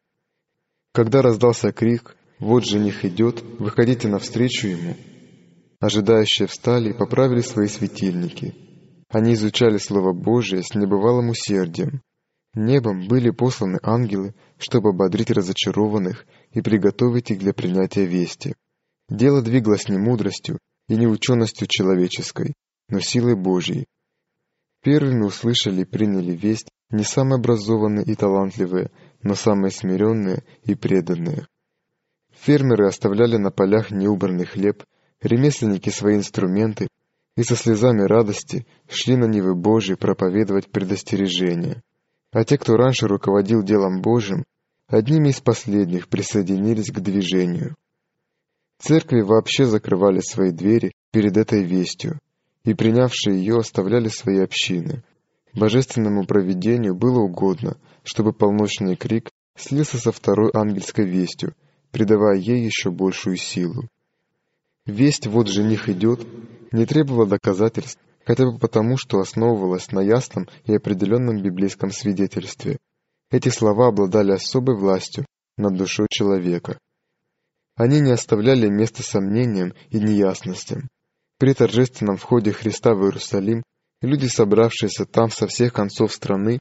Когда 0.93 1.23
раздался 1.23 1.73
крик 1.73 2.17
«Вот 2.39 2.65
жених 2.65 3.05
идет, 3.05 3.43
выходите 3.59 4.09
навстречу 4.09 4.69
ему!», 4.69 4.97
ожидающие 5.81 6.49
встали 6.49 6.91
и 6.91 6.97
поправили 6.97 7.41
свои 7.41 7.69
светильники. 7.69 8.55
Они 9.09 9.35
изучали 9.35 9.79
Слово 9.79 10.13
Божие 10.13 10.63
с 10.63 10.75
небывалым 10.75 11.31
усердием. 11.31 12.03
Небом 12.55 13.07
были 13.07 13.31
посланы 13.31 13.79
ангелы, 13.83 14.35
чтобы 14.59 14.91
ободрить 14.91 15.31
разочарованных 15.31 16.27
и 16.53 16.61
приготовить 16.61 17.31
их 17.31 17.39
для 17.39 17.53
принятия 17.53 18.05
вести. 18.05 18.55
Дело 19.09 19.43
двигалось 19.43 19.89
не 19.89 19.99
мудростью 19.99 20.59
и 20.89 20.97
не 20.97 21.07
ученостью 21.07 21.67
человеческой, 21.69 22.55
но 22.89 23.01
силой 23.01 23.37
Божьей. 23.37 23.87
Первыми 24.83 25.25
услышали 25.25 25.83
и 25.83 25.85
приняли 25.85 26.33
весть 26.33 26.69
не 26.91 27.05
самые 27.05 27.39
образованные 27.39 28.05
и 28.05 28.15
талантливые, 28.15 28.91
но 29.23 29.35
самые 29.35 29.71
смиренные 29.71 30.45
и 30.65 30.75
преданные. 30.75 31.47
Фермеры 32.33 32.87
оставляли 32.87 33.37
на 33.37 33.51
полях 33.51 33.91
неубранный 33.91 34.47
хлеб, 34.47 34.85
ремесленники 35.21 35.91
свои 35.91 36.17
инструменты 36.17 36.89
и 37.37 37.43
со 37.43 37.57
слезами 37.57 38.03
радости 38.03 38.67
шли 38.89 39.17
на 39.17 39.27
Нивы 39.27 39.55
Божьи 39.55 39.95
проповедовать 39.95 40.71
предостережения. 40.71 41.83
А 42.33 42.45
те, 42.45 42.59
кто 42.59 42.75
раньше 42.77 43.07
руководил 43.07 43.63
делом 43.63 44.03
Божьим, 44.03 44.45
одними 44.87 45.29
из 45.29 45.41
последних 45.41 46.09
присоединились 46.09 46.91
к 46.91 47.01
движению. 47.01 47.77
Церкви 48.79 49.23
вообще 49.23 49.65
закрывали 49.65 50.21
свои 50.21 50.51
двери 50.53 50.93
перед 51.11 51.37
этой 51.37 51.65
вестью, 51.65 52.19
и 52.65 52.75
принявшие 52.75 53.39
ее 53.39 53.59
оставляли 53.59 54.09
свои 54.09 54.39
общины. 54.39 55.03
Божественному 55.55 56.27
провидению 56.27 56.95
было 56.95 57.21
угодно, 57.21 57.77
чтобы 58.05 58.33
полночный 58.33 58.97
крик 58.97 59.31
слился 59.57 59.99
со 59.99 60.13
второй 60.13 60.51
ангельской 60.55 61.07
вестью, 61.07 61.55
придавая 61.91 62.37
ей 62.37 62.65
еще 62.65 62.91
большую 62.91 63.37
силу. 63.37 63.89
Весть 64.89 65.27
«Вот 65.27 65.49
жених 65.49 65.91
идет» 65.91 66.27
не 66.73 66.87
требовала 66.87 67.27
доказательств, 67.27 68.01
хотя 68.25 68.47
бы 68.47 68.59
потому, 68.59 68.97
что 68.97 69.19
основывалась 69.19 69.93
на 69.93 70.01
ясном 70.01 70.49
и 70.65 70.75
определенном 70.75 71.43
библейском 71.43 71.91
свидетельстве. 71.91 72.79
Эти 73.31 73.51
слова 73.51 73.89
обладали 73.89 74.33
особой 74.33 74.77
властью 74.77 75.27
над 75.59 75.77
душой 75.77 76.07
человека. 76.11 76.79
Они 77.77 78.01
не 78.01 78.13
оставляли 78.13 78.69
места 78.69 79.03
сомнениям 79.03 79.75
и 79.91 80.01
неясностям. 80.01 80.89
При 81.39 81.53
торжественном 81.53 82.17
входе 82.17 82.53
Христа 82.53 82.95
в 82.95 83.05
Иерусалим 83.05 83.63
люди, 84.01 84.27
собравшиеся 84.27 85.05
там 85.05 85.29
со 85.29 85.47
всех 85.49 85.75
концов 85.75 86.15
страны, 86.15 86.61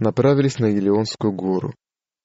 направились 0.00 0.58
на 0.58 0.66
Елеонскую 0.66 1.32
гору 1.32 1.72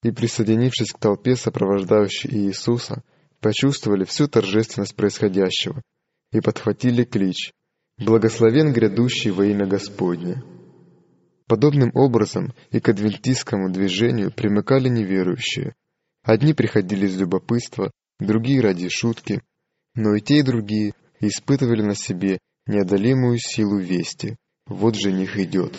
и, 0.02 0.10
присоединившись 0.10 0.94
к 0.94 0.98
толпе, 0.98 1.36
сопровождающей 1.36 2.32
Иисуса, 2.32 3.04
почувствовали 3.44 4.06
всю 4.06 4.28
торжественность 4.28 4.96
происходящего 4.96 5.82
и 6.32 6.40
подхватили 6.40 7.04
клич 7.04 7.52
«Благословен 7.98 8.72
грядущий 8.72 9.32
во 9.32 9.46
имя 9.46 9.68
Господне». 9.68 10.42
Подобным 11.48 11.92
образом 11.94 12.54
и 12.72 12.80
к 12.80 12.88
адвентистскому 12.88 13.70
движению 13.70 14.32
примыкали 14.32 14.88
неверующие. 14.88 15.76
Одни 16.24 16.54
приходили 16.54 17.06
из 17.06 17.20
любопытства, 17.20 17.92
другие 18.18 18.62
ради 18.62 18.88
шутки, 18.88 19.42
но 19.94 20.16
и 20.16 20.22
те, 20.22 20.40
и 20.40 20.42
другие 20.42 20.94
испытывали 21.20 21.82
на 21.82 21.96
себе 21.96 22.40
неодолимую 22.66 23.38
силу 23.40 23.78
вести. 23.78 24.38
Вот 24.68 24.96
жених 24.96 25.38
идет. 25.38 25.78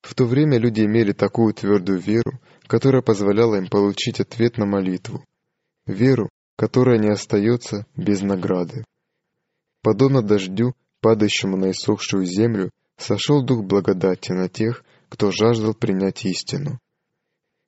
В 0.00 0.14
то 0.14 0.24
время 0.24 0.58
люди 0.58 0.80
имели 0.80 1.12
такую 1.12 1.52
твердую 1.52 1.98
веру, 1.98 2.40
которая 2.66 3.02
позволяла 3.02 3.56
им 3.56 3.68
получить 3.68 4.20
ответ 4.20 4.56
на 4.56 4.64
молитву. 4.64 5.22
Веру, 5.86 6.30
которая 6.56 6.98
не 6.98 7.08
остается 7.08 7.86
без 7.96 8.22
награды. 8.22 8.84
Подобно 9.82 10.22
дождю, 10.22 10.74
падающему 11.00 11.56
на 11.56 11.72
иссохшую 11.72 12.24
землю, 12.24 12.70
сошел 12.96 13.44
дух 13.44 13.64
благодати 13.64 14.32
на 14.32 14.48
тех, 14.48 14.84
кто 15.10 15.30
жаждал 15.30 15.74
принять 15.74 16.24
истину. 16.24 16.78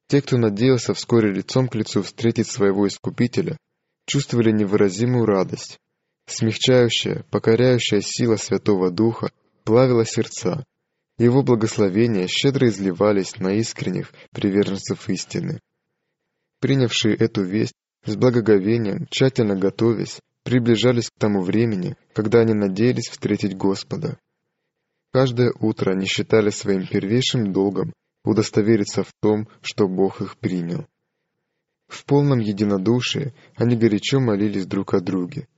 Те, 0.08 0.22
кто 0.22 0.38
надеялся 0.38 0.94
вскоре 0.94 1.32
лицом 1.32 1.68
к 1.68 1.74
лицу 1.74 2.02
встретить 2.02 2.46
своего 2.46 2.86
Искупителя, 2.86 3.58
чувствовали 4.06 4.52
невыразимую 4.52 5.26
радость. 5.26 5.78
Смягчающая, 6.26 7.24
покоряющая 7.30 8.00
сила 8.00 8.36
Святого 8.36 8.90
Духа 8.90 9.30
плавило 9.64 10.04
сердца. 10.06 10.64
Его 11.18 11.42
благословения 11.42 12.28
щедро 12.28 12.68
изливались 12.68 13.36
на 13.38 13.54
искренних 13.54 14.12
приверженцев 14.32 15.08
истины. 15.08 15.60
Принявшие 16.60 17.14
эту 17.14 17.42
весть 17.42 17.74
с 18.06 18.16
благоговением, 18.16 19.06
тщательно 19.10 19.56
готовясь, 19.56 20.20
приближались 20.44 21.10
к 21.10 21.18
тому 21.18 21.42
времени, 21.42 21.96
когда 22.12 22.40
они 22.40 22.54
надеялись 22.54 23.08
встретить 23.08 23.56
Господа. 23.56 24.18
Каждое 25.12 25.52
утро 25.60 25.92
они 25.92 26.06
считали 26.06 26.50
своим 26.50 26.86
первейшим 26.86 27.52
долгом 27.52 27.92
удостовериться 28.24 29.02
в 29.02 29.12
том, 29.20 29.48
что 29.60 29.88
Бог 29.88 30.20
их 30.20 30.36
принял. 30.36 30.86
В 31.88 32.04
полном 32.04 32.38
единодушии 32.38 33.34
они 33.54 33.76
горячо 33.76 34.20
молились 34.20 34.66
друг 34.66 34.94
о 34.94 35.00
друге. 35.00 35.48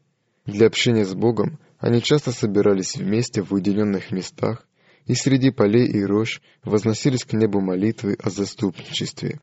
Для 0.44 0.66
общения 0.66 1.04
с 1.04 1.14
Богом 1.14 1.58
они 1.78 2.02
часто 2.02 2.32
собирались 2.32 2.96
вместе 2.96 3.42
в 3.42 3.52
уединенных 3.52 4.10
местах 4.10 4.66
и 5.06 5.14
среди 5.14 5.50
полей 5.50 5.86
и 5.86 6.04
рощ 6.04 6.40
возносились 6.62 7.24
к 7.24 7.32
небу 7.32 7.60
молитвы 7.60 8.16
о 8.22 8.30
заступничестве. 8.30 9.40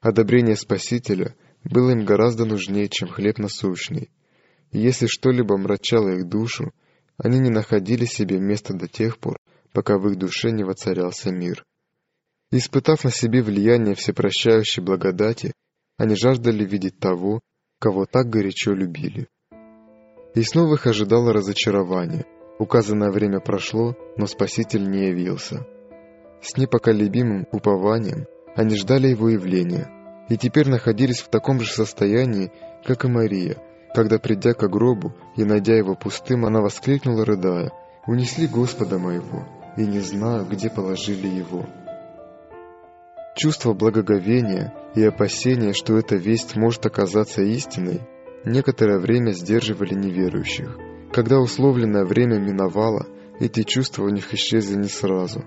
Одобрение 0.00 0.56
Спасителя 0.56 1.34
было 1.68 1.90
им 1.90 2.04
гораздо 2.04 2.44
нужнее, 2.44 2.88
чем 2.88 3.08
хлеб 3.08 3.38
насущный. 3.38 4.10
И 4.70 4.78
если 4.78 5.06
что-либо 5.06 5.56
мрачало 5.56 6.10
их 6.10 6.28
душу, 6.28 6.72
они 7.16 7.38
не 7.38 7.50
находили 7.50 8.04
себе 8.04 8.38
места 8.38 8.74
до 8.74 8.88
тех 8.88 9.18
пор, 9.18 9.38
пока 9.72 9.98
в 9.98 10.08
их 10.08 10.16
душе 10.16 10.50
не 10.50 10.64
воцарялся 10.64 11.30
мир. 11.30 11.64
Испытав 12.50 13.04
на 13.04 13.10
себе 13.10 13.42
влияние 13.42 13.94
всепрощающей 13.94 14.82
благодати, 14.82 15.52
они 15.96 16.14
жаждали 16.14 16.64
видеть 16.64 16.98
того, 16.98 17.40
кого 17.80 18.06
так 18.06 18.28
горячо 18.28 18.72
любили. 18.72 19.28
И 20.34 20.42
снова 20.42 20.74
их 20.74 20.86
ожидало 20.86 21.32
разочарование. 21.32 22.24
Указанное 22.58 23.10
время 23.10 23.40
прошло, 23.40 23.96
но 24.16 24.26
Спаситель 24.26 24.88
не 24.88 25.08
явился. 25.08 25.66
С 26.42 26.56
непоколебимым 26.56 27.46
упованием 27.50 28.26
они 28.54 28.76
ждали 28.76 29.08
его 29.08 29.28
явления, 29.28 29.90
и 30.28 30.36
теперь 30.36 30.68
находились 30.68 31.20
в 31.20 31.28
таком 31.28 31.60
же 31.60 31.70
состоянии, 31.70 32.52
как 32.84 33.04
и 33.04 33.08
Мария, 33.08 33.56
когда, 33.94 34.18
придя 34.18 34.52
к 34.52 34.68
гробу 34.68 35.14
и 35.36 35.44
найдя 35.44 35.74
его 35.74 35.94
пустым, 35.94 36.44
она 36.44 36.60
воскликнула, 36.60 37.24
рыдая, 37.24 37.70
«Унесли 38.06 38.46
Господа 38.46 38.98
моего, 38.98 39.46
и 39.76 39.86
не 39.86 40.00
знаю, 40.00 40.46
где 40.46 40.70
положили 40.70 41.28
его». 41.28 41.66
Чувство 43.36 43.74
благоговения 43.74 44.72
и 44.94 45.02
опасения, 45.02 45.72
что 45.72 45.98
эта 45.98 46.16
весть 46.16 46.56
может 46.56 46.86
оказаться 46.86 47.42
истиной, 47.42 48.00
некоторое 48.44 48.98
время 48.98 49.32
сдерживали 49.32 49.94
неверующих. 49.94 50.78
Когда 51.12 51.38
условленное 51.38 52.04
время 52.04 52.38
миновало, 52.38 53.06
эти 53.38 53.62
чувства 53.62 54.04
у 54.04 54.08
них 54.08 54.32
исчезли 54.32 54.76
не 54.76 54.88
сразу. 54.88 55.44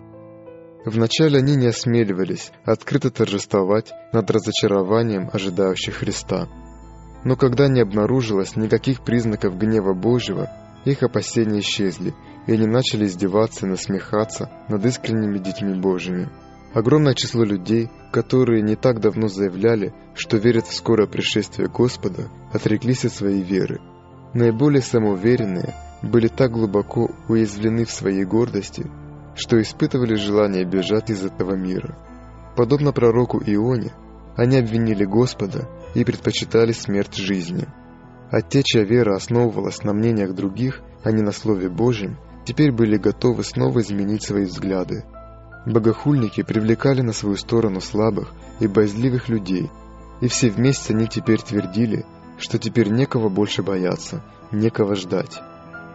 Вначале 0.85 1.39
они 1.39 1.55
не 1.55 1.67
осмеливались 1.67 2.51
открыто 2.63 3.11
торжествовать 3.11 3.91
над 4.13 4.31
разочарованием 4.31 5.29
ожидающих 5.31 5.95
Христа. 5.95 6.47
Но 7.25 7.35
когда 7.35 7.67
не 7.67 7.81
обнаружилось 7.81 8.55
никаких 8.55 9.01
признаков 9.03 9.57
гнева 9.57 9.93
Божьего, 9.93 10.49
их 10.85 11.03
опасения 11.03 11.59
исчезли, 11.59 12.15
и 12.47 12.53
они 12.53 12.65
начали 12.65 13.05
издеваться 13.05 13.65
и 13.65 13.69
насмехаться 13.69 14.49
над 14.69 14.85
искренними 14.85 15.37
детьми 15.37 15.73
Божьими. 15.73 16.29
Огромное 16.73 17.13
число 17.13 17.43
людей, 17.43 17.89
которые 18.13 18.61
не 18.61 18.75
так 18.75 19.01
давно 19.01 19.27
заявляли, 19.27 19.93
что 20.13 20.37
верят 20.37 20.67
в 20.67 20.73
скорое 20.73 21.07
пришествие 21.07 21.67
Господа, 21.67 22.29
отреклись 22.53 23.05
от 23.05 23.11
своей 23.11 23.41
веры. 23.41 23.79
Наиболее 24.33 24.81
самоуверенные 24.81 25.73
были 26.03 26.27
так 26.27 26.51
глубоко 26.51 27.09
уязвлены 27.27 27.85
в 27.85 27.91
своей 27.91 28.23
гордости, 28.23 28.85
что 29.39 29.61
испытывали 29.61 30.15
желание 30.15 30.65
бежать 30.65 31.09
из 31.09 31.25
этого 31.25 31.55
мира. 31.55 31.97
Подобно 32.55 32.91
пророку 32.91 33.41
Ионе, 33.45 33.91
они 34.35 34.57
обвинили 34.57 35.05
Господа 35.05 35.67
и 35.95 36.03
предпочитали 36.03 36.71
смерть 36.71 37.15
жизни. 37.15 37.67
А 38.31 38.41
те, 38.41 38.61
чья 38.63 38.83
вера 38.83 39.15
основывалась 39.15 39.83
на 39.83 39.93
мнениях 39.93 40.35
других, 40.35 40.81
а 41.03 41.11
не 41.11 41.21
на 41.21 41.31
Слове 41.31 41.69
Божьем, 41.69 42.17
теперь 42.45 42.71
были 42.71 42.97
готовы 42.97 43.43
снова 43.43 43.79
изменить 43.79 44.23
свои 44.23 44.43
взгляды– 44.43 45.03
Богохульники 45.65 46.41
привлекали 46.41 47.01
на 47.01 47.13
свою 47.13 47.35
сторону 47.35 47.81
слабых 47.81 48.31
и 48.59 48.67
боязливых 48.67 49.29
людей, 49.29 49.69
и 50.21 50.27
все 50.27 50.49
вместе 50.49 50.93
они 50.93 51.07
теперь 51.07 51.41
твердили, 51.41 52.05
что 52.37 52.57
теперь 52.57 52.89
некого 52.89 53.29
больше 53.29 53.61
бояться, 53.61 54.23
некого 54.51 54.95
ждать. 54.95 55.41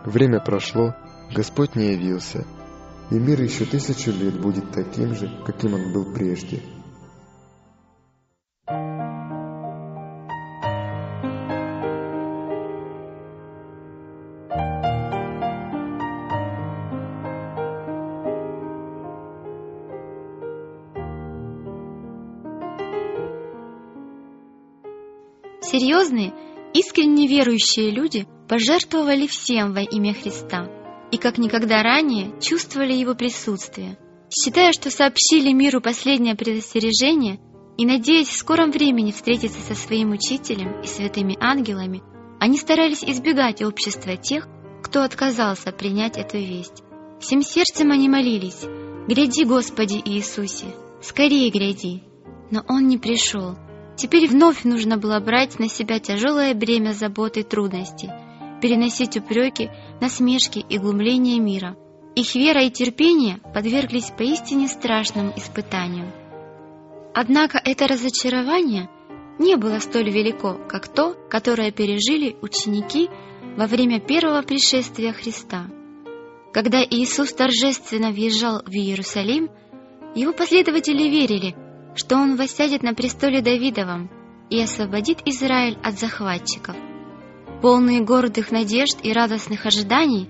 Время 0.05 0.41
прошло, 0.41 0.95
Господь 1.35 1.77
не 1.77 1.93
явился, 1.93 2.45
и 3.11 3.15
мир 3.15 3.43
еще 3.43 3.65
тысячу 3.65 4.11
лет 4.11 4.41
будет 4.41 4.71
таким 4.73 5.15
же, 5.15 5.31
каким 5.45 5.75
он 5.75 5.93
был 5.93 6.13
прежде. 6.13 6.61
Серьезные, 25.61 26.33
искренне 26.73 27.27
верующие 27.27 27.91
люди 27.91 28.27
пожертвовали 28.49 29.27
всем 29.27 29.73
во 29.73 29.81
имя 29.81 30.15
Христа 30.15 30.84
и 31.15 31.17
как 31.17 31.39
никогда 31.39 31.85
ранее 31.85 32.33
чувствовали 32.41 32.93
Его 32.93 33.15
присутствие, 33.15 33.97
считая, 34.29 34.73
что 34.73 34.91
сообщили 34.91 35.53
миру 35.53 35.81
последнее 35.81 36.35
предостережение 36.35 37.39
и 37.79 37.87
надеясь 37.87 38.29
в 38.29 38.37
скором 38.37 38.73
времени 38.73 39.13
встретиться 39.13 39.61
со 39.61 39.77
своим 39.77 40.11
учителем 40.11 40.81
и 40.81 40.87
святыми 40.89 41.37
ангелами, 41.41 42.03
они 42.41 42.59
старались 42.59 43.05
избегать 43.05 43.63
общества 43.63 44.17
тех, 44.17 44.49
кто 44.83 45.03
отказался 45.03 45.71
принять 45.71 46.19
эту 46.19 46.39
весть. 46.39 46.83
Всем 47.21 47.43
сердцем 47.43 47.93
они 47.93 48.09
молились 48.09 48.65
«Гряди, 49.07 49.45
Господи 49.45 50.03
Иисусе, 50.05 50.67
скорее 51.01 51.49
гряди!» 51.51 52.03
Но 52.51 52.65
Он 52.69 52.89
не 52.89 52.99
пришел, 52.99 53.57
Теперь 53.97 54.29
вновь 54.29 54.65
нужно 54.65 54.99
было 54.99 55.21
брать 55.21 55.59
на 55.61 55.69
себя 55.69 56.01
тяжелое 56.01 56.53
бремя 56.55 56.93
забот 56.93 57.37
и 57.37 57.45
трудностей, 57.45 58.11
переносить 58.65 59.19
упреки, 59.19 59.69
насмешки 60.01 60.65
и 60.67 60.79
глумления 60.79 61.39
мира. 61.39 61.77
Их 62.15 62.35
вера 62.35 62.63
и 62.63 62.71
терпение 62.71 63.39
подверглись 63.53 64.11
поистине 64.17 64.69
страшным 64.69 65.35
испытанию. 65.37 66.11
Однако 67.13 67.61
это 67.63 67.87
разочарование 67.87 68.89
не 69.39 69.57
было 69.57 69.81
столь 69.81 70.09
велико, 70.09 70.55
как 70.67 70.89
то, 70.89 71.15
которое 71.29 71.73
пережили 71.73 72.37
ученики 72.41 73.11
во 73.59 73.67
время 73.67 74.01
первого 74.01 74.41
пришествия 74.41 75.13
Христа. 75.13 75.67
Когда 76.55 76.83
Иисус 76.83 77.35
торжественно 77.35 78.13
въезжал 78.13 78.63
в 78.65 78.71
Иерусалим, 78.71 79.51
его 80.15 80.33
последователи 80.33 81.03
верили, 81.03 81.55
что 81.97 82.17
он 82.17 82.37
воссядет 82.37 82.83
на 82.83 82.95
престоле 82.95 83.43
Давидовом 83.43 84.09
и 84.49 84.59
освободит 84.59 85.19
Израиль 85.27 85.77
от 85.83 85.99
захватчиков. 85.99 86.75
Полные 87.63 88.03
гордых 88.03 88.51
надежд 88.51 88.99
и 89.03 89.13
радостных 89.13 89.67
ожиданий, 89.67 90.29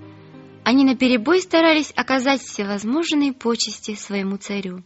они 0.63 0.83
наперебой 0.83 1.41
старались 1.41 1.91
оказать 1.95 2.41
всевозможные 2.41 3.33
почести 3.33 3.95
своему 3.95 4.37
царю. 4.37 4.83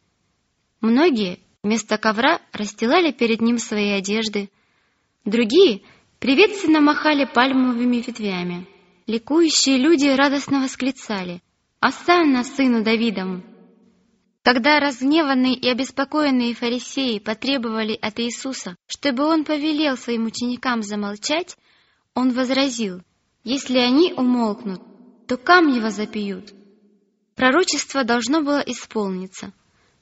Многие 0.82 1.40
вместо 1.64 1.98
ковра 1.98 2.42
расстилали 2.52 3.12
перед 3.12 3.42
ним 3.42 3.58
свои 3.58 3.92
одежды, 3.92 4.50
другие 5.26 5.82
приветственно 6.20 6.82
махали 6.82 7.26
пальмовыми 7.26 7.98
ветвями. 7.98 8.68
Ликующие 9.08 9.78
люди 9.78 10.08
радостно 10.08 10.62
восклицали 10.62 11.42
«Осанна 11.80 12.44
сыну 12.44 12.84
Давидову!» 12.84 13.42
Когда 14.44 14.80
разгневанные 14.80 15.54
и 15.54 15.68
обеспокоенные 15.70 16.56
фарисеи 16.56 17.20
потребовали 17.20 17.98
от 18.02 18.20
Иисуса, 18.20 18.76
чтобы 18.88 19.26
он 19.26 19.44
повелел 19.44 19.98
своим 19.98 20.26
ученикам 20.26 20.82
замолчать, 20.82 21.58
он 22.14 22.32
возразил, 22.34 23.02
«Если 23.44 23.78
они 23.78 24.14
умолкнут, 24.14 24.82
то 25.28 25.38
камни 25.38 25.80
возопьют». 25.80 26.54
Пророчество 27.36 28.04
должно 28.04 28.42
было 28.42 28.60
исполниться. 28.60 29.54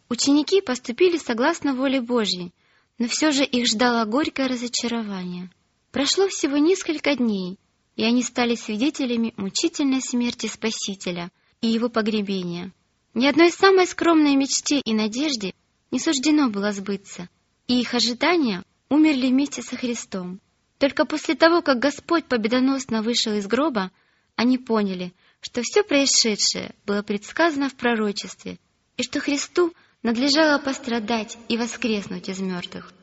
Ученики 0.10 0.62
поступили 0.62 1.18
согласно 1.18 1.76
воле 1.76 2.02
Божьей, 2.02 2.54
но 2.98 3.08
все 3.08 3.32
же 3.32 3.44
их 3.44 3.68
ждало 3.68 4.06
горькое 4.06 4.48
разочарование. 4.48 5.52
Прошло 5.92 6.28
всего 6.28 6.58
несколько 6.58 7.16
дней, 7.16 7.60
и 7.96 8.04
они 8.04 8.24
стали 8.24 8.56
свидетелями 8.56 9.34
мучительной 9.38 10.02
смерти 10.02 10.48
Спасителя 10.48 11.30
и 11.62 11.68
его 11.68 11.90
погребения. 11.90 12.74
Ни 13.14 13.26
одной 13.26 13.52
самой 13.52 13.88
скромной 13.88 14.36
мечте 14.36 14.80
и 14.80 14.94
надежде 14.94 15.54
не 15.92 16.00
суждено 16.00 16.50
было 16.50 16.72
сбыться, 16.72 17.30
и 17.68 17.80
их 17.82 17.94
ожидания 17.94 18.64
умерли 18.90 19.28
вместе 19.28 19.62
со 19.62 19.76
Христом. 19.76 20.40
Только 20.78 21.06
после 21.06 21.36
того, 21.36 21.62
как 21.62 21.80
Господь 21.80 22.26
победоносно 22.26 23.02
вышел 23.02 23.34
из 23.34 23.48
гроба, 23.48 23.92
они 24.36 24.58
поняли, 24.58 25.14
что 25.42 25.62
все 25.64 25.84
происшедшее 25.84 26.76
было 26.86 27.02
предсказано 27.02 27.70
в 27.70 27.76
пророчестве, 27.76 28.60
и 28.96 29.04
что 29.04 29.20
Христу 29.20 29.74
надлежало 30.04 30.60
пострадать 30.60 31.38
и 31.50 31.58
воскреснуть 31.58 32.30
из 32.30 32.40
мертвых. 32.40 32.94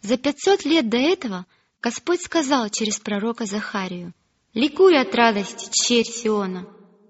За 0.00 0.16
пятьсот 0.16 0.64
лет 0.64 0.88
до 0.88 0.96
этого 0.96 1.46
Господь 1.82 2.22
сказал 2.22 2.68
через 2.70 2.98
пророка 2.98 3.44
Захарию, 3.44 4.14
«Ликуй 4.54 4.98
от 4.98 5.14
радости, 5.14 5.68
черь 5.72 6.06
Сиона! 6.06 6.66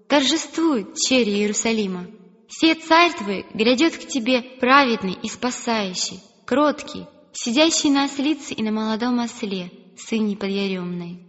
Торжествуй, 0.07 0.93
черь 0.95 1.29
Иерусалима!» 1.29 2.07
Все 2.47 2.75
царь 2.75 3.13
твой 3.13 3.45
грядет 3.53 3.97
к 3.97 4.07
тебе 4.07 4.41
праведный 4.41 5.17
и 5.21 5.27
спасающий, 5.27 6.21
кроткий, 6.45 7.05
сидящий 7.35 7.89
на 7.89 8.05
ослице 8.05 8.53
и 8.53 8.63
на 8.63 8.71
молодом 8.71 9.19
осле, 9.19 9.71
сыне 9.97 10.35
подъяремной. 10.35 11.19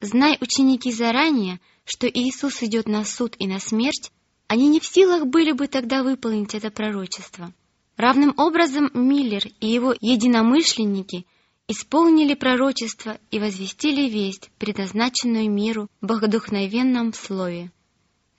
Знай, 0.00 0.36
ученики, 0.40 0.92
заранее, 0.92 1.60
что 1.84 2.06
Иисус 2.06 2.62
идет 2.62 2.86
на 2.86 3.04
суд 3.04 3.34
и 3.38 3.46
на 3.46 3.58
смерть, 3.58 4.12
они 4.46 4.68
не 4.68 4.80
в 4.80 4.86
силах 4.86 5.26
были 5.26 5.52
бы 5.52 5.66
тогда 5.66 6.02
выполнить 6.02 6.54
это 6.54 6.70
пророчество. 6.70 7.52
Равным 7.96 8.32
образом 8.36 8.90
Миллер 8.94 9.42
и 9.60 9.66
его 9.66 9.94
единомышленники 10.00 11.26
исполнили 11.66 12.34
пророчество 12.34 13.18
и 13.30 13.38
возвестили 13.38 14.08
весть, 14.08 14.50
предназначенную 14.58 15.50
миру 15.50 15.88
в 16.00 16.06
богодухновенном 16.06 17.12
слове. 17.12 17.70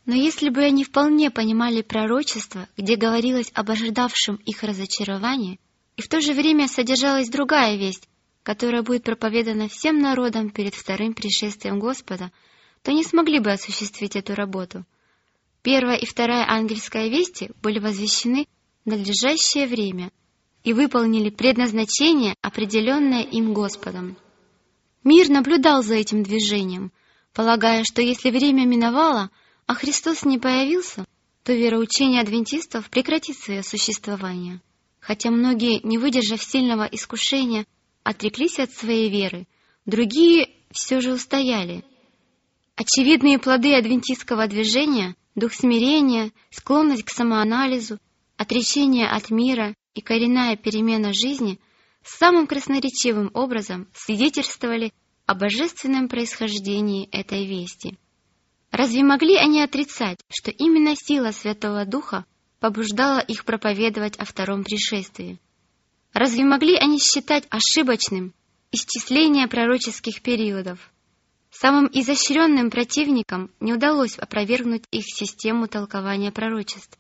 Но 0.06 0.16
если 0.16 0.50
бы 0.50 0.62
они 0.62 0.84
вполне 0.84 1.30
понимали 1.30 1.82
пророчество, 1.82 2.68
где 2.76 2.95
говорилось 2.95 3.52
об 3.54 3.70
ожидавшем 3.70 4.38
их 4.38 4.64
разочаровании, 4.64 5.60
и 6.00 6.02
в 6.02 6.08
то 6.08 6.22
же 6.22 6.32
время 6.32 6.70
содержалась 6.70 7.28
другая 7.28 7.76
весть, 7.76 8.08
которая 8.43 8.84
будет 8.84 9.04
проповедана 9.04 9.68
всем 9.68 10.00
народам 10.00 10.50
перед 10.50 10.74
вторым 10.74 11.14
пришествием 11.14 11.78
Господа, 11.78 12.32
то 12.84 12.93
не 12.93 13.04
смогли 13.04 13.39
бы 13.39 13.52
осуществить 13.52 14.16
эту 14.16 14.34
работу. 14.34 14.86
Первая 15.62 15.97
и 15.97 16.06
вторая 16.06 16.45
ангельская 16.50 17.10
вести 17.10 17.52
были 17.62 17.80
возвещены 17.80 18.47
в 18.86 18.89
надлежащее 18.91 19.68
время 19.68 20.10
и 20.64 20.72
выполнили 20.72 21.32
предназначение, 21.32 22.34
определенное 22.41 23.24
им 23.24 23.54
Господом. 23.54 24.16
Мир 25.04 25.28
наблюдал 25.28 25.84
за 25.84 25.95
этим 25.95 26.24
движением, 26.24 26.93
полагая, 27.34 27.84
что 27.84 28.02
если 28.02 28.32
время 28.32 28.66
миновало, 28.66 29.32
а 29.66 29.74
Христос 29.74 30.24
не 30.24 30.38
появился, 30.38 31.04
то 31.43 31.52
вероучение 31.52 32.22
адвентистов 32.22 32.89
прекратит 32.89 33.38
свое 33.38 33.64
существование. 33.64 34.62
Хотя 35.00 35.32
многие, 35.32 35.80
не 35.84 35.97
выдержав 35.97 36.41
сильного 36.43 36.84
искушения, 36.84 37.66
отреклись 38.04 38.60
от 38.60 38.72
своей 38.72 39.10
веры, 39.10 39.47
другие 39.86 40.50
все 40.72 41.02
же 41.02 41.14
устояли. 41.14 41.84
Очевидные 42.76 43.39
плоды 43.39 43.76
адвентистского 43.76 44.47
движения— 44.47 45.16
дух 45.36 45.54
смирения, 45.54 46.32
склонность 46.50 47.04
к 47.04 47.10
самоанализу, 47.10 48.00
отречение 48.38 49.08
от 49.10 49.30
мира 49.32 49.76
и 49.93 50.02
коренная 50.02 50.56
перемена 50.56 51.14
жизни 51.14 51.60
самым 52.04 52.47
красноречивым 52.47 53.32
образом 53.34 53.88
свидетельствовали 53.93 54.93
о 55.26 55.36
божественном 55.36 56.08
происхождении 56.08 57.08
этой 57.12 57.45
вести. 57.45 57.97
Разве 58.72 59.04
могли 59.04 59.36
они 59.36 59.62
отрицать, 59.62 60.20
что 60.30 60.52
именно 60.52 60.95
сила 60.95 61.32
Святого 61.32 61.86
Духа 61.86 62.26
побуждала 62.60 63.20
их 63.20 63.45
проповедовать 63.45 64.18
о 64.18 64.26
втором 64.26 64.64
пришествии? 64.64 65.39
Разве 66.14 66.43
могли 66.43 66.76
они 66.76 66.99
считать 66.99 67.45
ошибочным 67.49 68.34
исчисление 68.72 69.47
пророческих 69.47 70.22
периодов? 70.22 70.91
Самым 71.51 71.89
изощренным 71.91 72.70
противникам 72.70 73.49
не 73.60 73.74
удалось 73.74 74.18
опровергнуть 74.18 74.84
их 74.91 75.05
систему 75.05 75.68
толкования 75.68 76.32
пророчеств. 76.32 76.97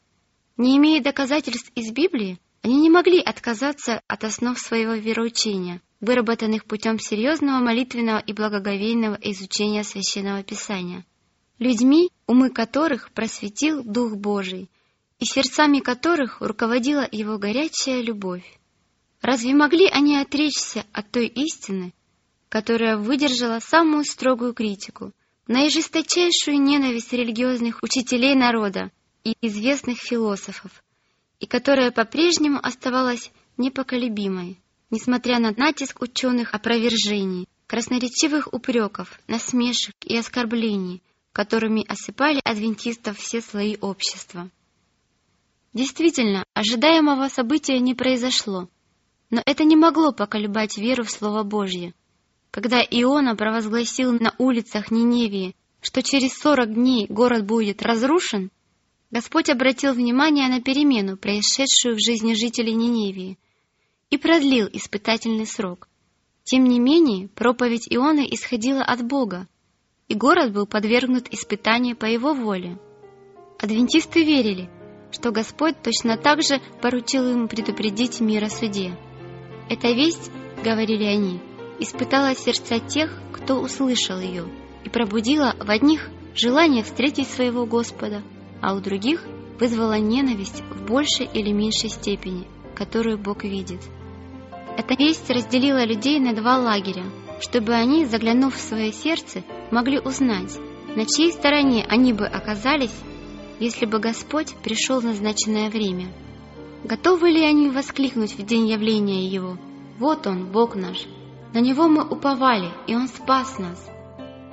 Не 0.57 0.77
имея 0.77 1.01
доказательств 1.01 1.71
из 1.75 1.91
Библии, 1.91 2.39
они 2.61 2.81
не 2.81 2.89
могли 2.89 3.21
отказаться 3.21 4.01
от 4.07 4.23
основ 4.23 4.59
своего 4.59 4.93
вероучения, 4.93 5.81
выработанных 6.01 6.65
путем 6.65 6.99
серьезного 6.99 7.59
молитвенного 7.59 8.19
и 8.19 8.33
благоговейного 8.33 9.17
изучения 9.21 9.83
Священного 9.83 10.43
Писания. 10.43 11.05
Людьми, 11.59 12.09
умы 12.27 12.49
которых 12.49 13.11
просветил 13.11 13.83
Дух 13.83 14.15
Божий, 14.15 14.69
и 15.19 15.25
сердцами 15.25 15.79
которых 15.79 16.41
руководила 16.41 17.07
его 17.11 17.37
горячая 17.37 18.01
любовь. 18.01 18.43
Разве 19.21 19.53
могли 19.53 19.87
они 19.87 20.17
отречься 20.17 20.85
от 20.93 21.11
той 21.11 21.27
истины, 21.27 21.93
которая 22.47 22.97
выдержала 22.97 23.59
самую 23.59 24.05
строгую 24.05 24.53
критику, 24.53 25.11
наижесточайшую 25.47 26.61
ненависть 26.61 27.11
религиозных 27.11 27.83
учителей 27.83 28.35
народа 28.35 28.91
и 29.23 29.35
известных 29.41 29.97
философов, 29.97 30.83
и 31.39 31.45
которая 31.45 31.91
по-прежнему 31.91 32.59
оставалась 32.61 33.31
непоколебимой, 33.57 34.57
несмотря 34.89 35.39
на 35.39 35.51
натиск 35.51 36.01
ученых 36.01 36.53
опровержений, 36.53 37.47
красноречивых 37.67 38.53
упреков, 38.53 39.19
насмешек 39.27 39.95
и 40.01 40.17
оскорблений, 40.17 41.03
которыми 41.33 41.85
осыпали 41.85 42.39
адвентистов 42.43 43.17
все 43.19 43.41
слои 43.41 43.77
общества. 43.81 44.49
Действительно, 45.73 46.43
ожидаемого 46.53 47.27
события 47.27 47.79
не 47.79 47.93
произошло, 47.93 48.69
но 49.29 49.41
это 49.45 49.63
не 49.63 49.75
могло 49.75 50.11
поколебать 50.11 50.77
веру 50.77 51.03
в 51.03 51.11
Слово 51.11 51.43
Божье. 51.43 51.93
Когда 52.49 52.81
Иона 52.81 53.35
провозгласил 53.35 54.13
на 54.13 54.33
улицах 54.39 54.89
Ниневии, 54.89 55.55
что 55.81 56.01
через 56.01 56.33
сорок 56.33 56.73
дней 56.73 57.05
город 57.07 57.45
будет 57.45 57.83
разрушен, 57.83 58.49
Господь 59.11 59.49
обратил 59.49 59.93
внимание 59.93 60.47
на 60.49 60.61
перемену, 60.61 61.17
происшедшую 61.17 61.95
в 61.95 62.03
жизни 62.03 62.33
жителей 62.33 62.73
Ниневии, 62.73 63.37
и 64.09 64.17
продлил 64.17 64.67
испытательный 64.71 65.45
срок. 65.45 65.87
Тем 66.43 66.63
не 66.63 66.79
менее, 66.79 67.27
проповедь 67.27 67.87
Ионы 67.89 68.27
исходила 68.31 68.83
от 68.83 69.03
Бога, 69.03 69.47
и 70.07 70.15
город 70.15 70.51
был 70.51 70.65
подвергнут 70.65 71.31
испытанию 71.31 71.95
по 71.95 72.05
его 72.05 72.33
воле. 72.33 72.79
Адвентисты 73.59 74.23
верили, 74.23 74.69
что 75.11 75.31
Господь 75.31 75.81
точно 75.81 76.17
так 76.17 76.41
же 76.41 76.61
поручил 76.81 77.29
им 77.29 77.47
предупредить 77.47 78.19
мир 78.19 78.43
о 78.45 78.49
суде. 78.49 78.97
«Эта 79.69 79.89
весть,— 79.89 80.31
говорили 80.63 81.03
они,— 81.03 81.39
испытала 81.79 82.35
сердца 82.35 82.79
тех, 82.79 83.11
кто 83.31 83.59
услышал 83.59 84.19
ее, 84.19 84.45
и 84.83 84.89
пробудила 84.89 85.55
в 85.59 85.69
одних 85.69 86.09
желание 86.35 86.83
встретить 86.83 87.27
своего 87.27 87.65
Господа, 87.65 88.23
а 88.61 88.75
у 88.75 88.79
других 88.79 89.23
вызвала 89.59 89.97
ненависть 89.97 90.63
в 90.69 90.85
большей 90.85 91.25
или 91.25 91.51
меньшей 91.51 91.89
степени, 91.89 92.47
которую 92.75 93.17
Бог 93.17 93.43
видит. 93.43 93.81
Эта 94.77 94.95
весть 94.95 95.29
разделила 95.29 95.83
людей 95.85 96.19
на 96.19 96.33
два 96.33 96.57
лагеря, 96.57 97.03
чтобы 97.41 97.73
они, 97.73 98.05
заглянув 98.05 98.55
в 98.55 98.59
свое 98.59 98.93
сердце, 98.93 99.43
могли 99.71 99.99
узнать, 99.99 100.57
на 100.95 101.05
чьей 101.05 101.31
стороне 101.31 101.85
они 101.87 102.13
бы 102.13 102.25
оказались, 102.25 102.95
если 103.59 103.85
бы 103.85 103.99
Господь 103.99 104.55
пришел 104.63 104.99
в 104.99 105.05
назначенное 105.05 105.69
время. 105.69 106.11
Готовы 106.83 107.29
ли 107.29 107.43
они 107.43 107.69
воскликнуть 107.69 108.37
в 108.37 108.45
день 108.45 108.67
явления 108.67 109.27
Его 109.27 109.57
«Вот 109.97 110.25
Он, 110.27 110.45
Бог 110.51 110.75
наш! 110.75 111.05
На 111.53 111.59
Него 111.59 111.87
мы 111.87 112.07
уповали, 112.07 112.71
и 112.87 112.95
Он 112.95 113.07
спас 113.07 113.59
нас!» 113.59 113.89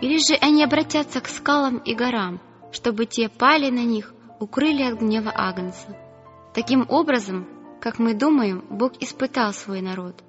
Или 0.01 0.19
же 0.19 0.35
они 0.41 0.63
обратятся 0.63 1.21
к 1.21 1.29
скалам 1.29 1.79
и 1.79 1.95
горам, 1.95 2.41
чтобы 2.73 3.07
те 3.07 3.29
пали 3.29 3.71
на 3.71 3.85
них, 3.85 4.13
укрыли 4.41 4.83
от 4.83 5.01
гнева 5.01 5.33
Агнца. 5.35 5.97
Таким 6.55 6.85
образом, 6.89 7.47
как 7.81 7.99
мы 7.99 8.15
думаем, 8.15 8.65
Бог 8.69 8.93
испытал 9.01 9.53
свой 9.53 9.81
народ. 9.81 10.23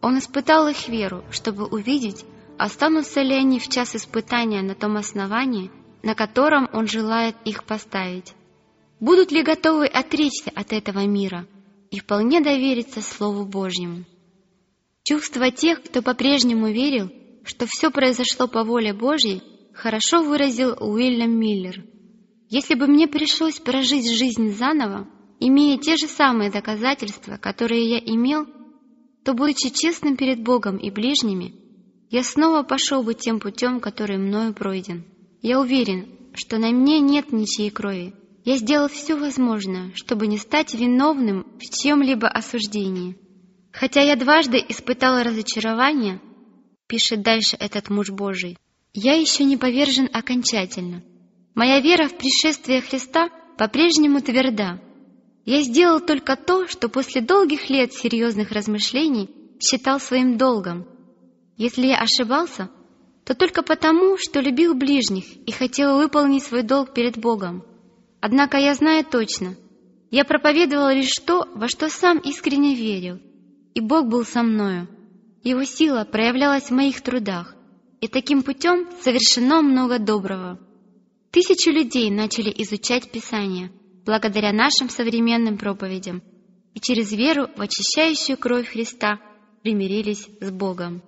Он 0.00 0.18
испытал 0.18 0.68
их 0.68 0.88
веру, 0.88 1.24
чтобы 1.30 1.66
увидеть, 1.66 2.24
останутся 2.58 3.20
ли 3.20 3.34
они 3.34 3.58
в 3.58 3.68
час 3.68 3.96
испытания 3.96 4.62
на 4.62 4.74
том 4.74 4.96
основании, 4.96 5.70
на 6.04 6.14
котором 6.14 6.68
Он 6.72 6.86
желает 6.86 7.34
их 7.44 7.64
поставить. 7.64 8.34
Будут 9.00 9.32
ли 9.32 9.42
готовы 9.42 9.86
отречься 9.86 10.50
от 10.54 10.72
этого 10.72 11.06
мира 11.06 11.46
и 11.90 11.98
вполне 11.98 12.42
довериться 12.42 13.00
Слову 13.00 13.46
Божьему? 13.46 14.04
Чувство 15.02 15.50
тех, 15.50 15.82
кто 15.82 16.02
по-прежнему 16.02 16.68
верил, 16.68 17.10
что 17.44 17.66
все 17.66 17.90
произошло 17.90 18.46
по 18.48 18.64
воле 18.64 18.92
Божьей, 18.92 19.42
хорошо 19.72 20.22
выразил 20.22 20.76
Уильям 20.78 21.38
Миллер. 21.38 21.84
Если 22.50 22.74
бы 22.74 22.86
мне 22.86 23.08
пришлось 23.08 23.58
прожить 23.58 24.10
жизнь 24.10 24.54
заново, 24.54 25.08
имея 25.40 25.78
те 25.78 25.96
же 25.96 26.06
самые 26.06 26.50
доказательства, 26.50 27.38
которые 27.38 27.88
я 27.88 27.98
имел, 27.98 28.46
то, 29.24 29.32
будучи 29.32 29.70
честным 29.70 30.16
перед 30.16 30.42
Богом 30.42 30.76
и 30.76 30.90
ближними, 30.90 31.54
я 32.10 32.22
снова 32.22 32.62
пошел 32.62 33.02
бы 33.02 33.14
тем 33.14 33.40
путем, 33.40 33.80
который 33.80 34.18
мною 34.18 34.52
пройден. 34.52 35.04
Я 35.44 35.60
уверен, 35.60 36.08
что 36.32 36.56
на 36.56 36.70
мне 36.70 37.00
нет 37.00 37.30
ничьей 37.30 37.68
крови. 37.68 38.14
Я 38.46 38.56
сделал 38.56 38.88
все 38.88 39.14
возможное, 39.14 39.92
чтобы 39.94 40.26
не 40.26 40.38
стать 40.38 40.72
виновным 40.72 41.46
в 41.58 41.64
чьем-либо 41.64 42.26
осуждении. 42.26 43.18
Хотя 43.70 44.00
я 44.00 44.16
дважды 44.16 44.56
испытал 44.66 45.22
разочарование, 45.22 46.22
пишет 46.86 47.20
дальше 47.20 47.58
этот 47.60 47.90
муж 47.90 48.08
Божий, 48.08 48.56
я 48.94 49.20
еще 49.20 49.44
не 49.44 49.58
повержен 49.58 50.08
окончательно. 50.10 51.02
Моя 51.54 51.78
вера 51.80 52.08
в 52.08 52.16
пришествие 52.16 52.80
Христа 52.80 53.28
по-прежнему 53.58 54.22
тверда. 54.22 54.80
Я 55.44 55.60
сделал 55.60 56.00
только 56.00 56.36
то, 56.36 56.66
что 56.68 56.88
после 56.88 57.20
долгих 57.20 57.68
лет 57.68 57.92
серьезных 57.92 58.50
размышлений 58.50 59.28
считал 59.60 60.00
своим 60.00 60.38
долгом. 60.38 60.86
Если 61.58 61.88
я 61.88 61.98
ошибался, 61.98 62.70
то 63.24 63.34
только 63.34 63.62
потому, 63.62 64.16
что 64.18 64.40
любил 64.40 64.74
ближних 64.74 65.24
и 65.46 65.52
хотел 65.52 65.98
выполнить 65.98 66.42
свой 66.42 66.62
долг 66.62 66.92
перед 66.92 67.18
Богом. 67.18 67.64
Однако 68.20 68.58
я 68.58 68.74
знаю 68.74 69.04
точно, 69.04 69.56
я 70.10 70.24
проповедовал 70.24 70.90
лишь 70.90 71.14
то, 71.26 71.48
во 71.54 71.68
что 71.68 71.88
сам 71.88 72.18
искренне 72.18 72.74
верил, 72.74 73.18
и 73.74 73.80
Бог 73.80 74.06
был 74.06 74.24
со 74.24 74.42
мною. 74.42 74.88
Его 75.42 75.64
сила 75.64 76.04
проявлялась 76.04 76.64
в 76.64 76.74
моих 76.74 77.02
трудах, 77.02 77.54
и 78.00 78.08
таким 78.08 78.42
путем 78.42 78.86
совершено 79.02 79.62
много 79.62 79.98
доброго. 79.98 80.58
Тысячи 81.30 81.68
людей 81.68 82.10
начали 82.10 82.52
изучать 82.58 83.10
Писание 83.10 83.72
благодаря 84.04 84.52
нашим 84.52 84.88
современным 84.88 85.58
проповедям 85.58 86.22
и 86.74 86.80
через 86.80 87.12
веру 87.12 87.48
в 87.56 87.60
очищающую 87.60 88.36
кровь 88.36 88.68
Христа 88.68 89.20
примирились 89.62 90.28
с 90.40 90.50
Богом. 90.50 91.02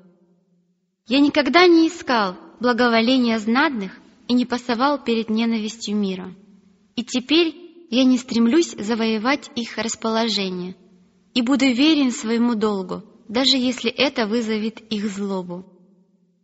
Я 1.08 1.20
никогда 1.20 1.66
не 1.66 1.88
искал 1.88 2.36
благоволения 2.60 3.38
знатных 3.38 3.96
и 4.26 4.34
не 4.34 4.44
пасовал 4.44 5.02
перед 5.02 5.30
ненавистью 5.30 5.96
мира. 5.96 6.34
И 6.96 7.04
теперь 7.04 7.54
я 7.90 8.04
не 8.04 8.18
стремлюсь 8.18 8.74
завоевать 8.76 9.50
их 9.54 9.78
расположение 9.78 10.76
и 11.34 11.42
буду 11.42 11.66
верен 11.66 12.10
своему 12.10 12.54
долгу, 12.56 13.04
даже 13.28 13.56
если 13.56 13.90
это 13.90 14.26
вызовет 14.26 14.80
их 14.92 15.06
злобу. 15.06 15.64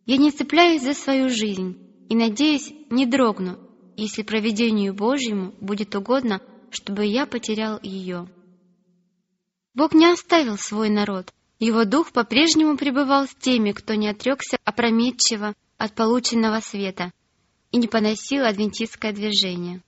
Я 0.06 0.16
не 0.16 0.30
цепляюсь 0.30 0.82
за 0.82 0.94
свою 0.94 1.28
жизнь 1.28 1.76
и, 2.08 2.14
надеюсь, 2.14 2.72
не 2.90 3.06
дрогну, 3.06 3.58
если 3.96 4.22
проведению 4.22 4.94
Божьему 4.94 5.54
будет 5.60 5.94
угодно, 5.94 6.40
чтобы 6.70 7.04
я 7.04 7.26
потерял 7.26 7.80
ее. 7.82 8.28
Бог 9.74 9.94
не 9.94 10.06
оставил 10.06 10.58
свой 10.58 10.90
народ, 10.90 11.32
его 11.62 11.84
дух 11.84 12.10
по-прежнему 12.10 12.76
пребывал 12.76 13.28
с 13.28 13.34
теми, 13.36 13.70
кто 13.70 13.94
не 13.94 14.08
отрекся 14.08 14.56
опрометчиво 14.64 15.54
от 15.78 15.94
полученного 15.94 16.58
света 16.58 17.12
и 17.70 17.76
не 17.76 17.86
поносил 17.86 18.44
адвентистское 18.44 19.12
движение. 19.12 19.80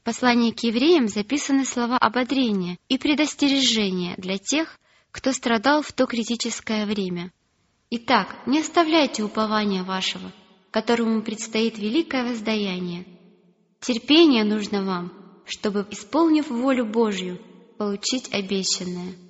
В 0.00 0.04
послании 0.04 0.52
к 0.52 0.60
евреям 0.60 1.08
записаны 1.08 1.64
слова 1.64 1.98
ободрения 1.98 2.78
и 2.88 2.96
предостережения 2.96 4.14
для 4.18 4.38
тех, 4.38 4.78
кто 5.10 5.32
страдал 5.32 5.82
в 5.82 5.90
то 5.90 6.06
критическое 6.06 6.86
время. 6.86 7.32
Итак, 7.90 8.36
не 8.46 8.60
оставляйте 8.60 9.24
упования 9.24 9.82
вашего, 9.82 10.32
которому 10.70 11.22
предстоит 11.22 11.76
великое 11.76 12.22
воздаяние. 12.22 13.04
Терпение 13.80 14.44
нужно 14.44 14.84
вам, 14.84 15.12
чтобы, 15.44 15.88
исполнив 15.90 16.48
волю 16.50 16.86
Божью, 16.86 17.40
получить 17.78 18.32
обещанное. 18.32 19.25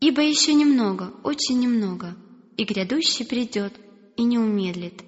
Ибо 0.00 0.22
еще 0.22 0.54
немного, 0.54 1.12
очень 1.22 1.60
немного, 1.60 2.16
и 2.56 2.64
грядущий 2.64 3.26
придет 3.26 3.74
и 4.16 4.24
не 4.24 4.38
умедлит. 4.38 5.02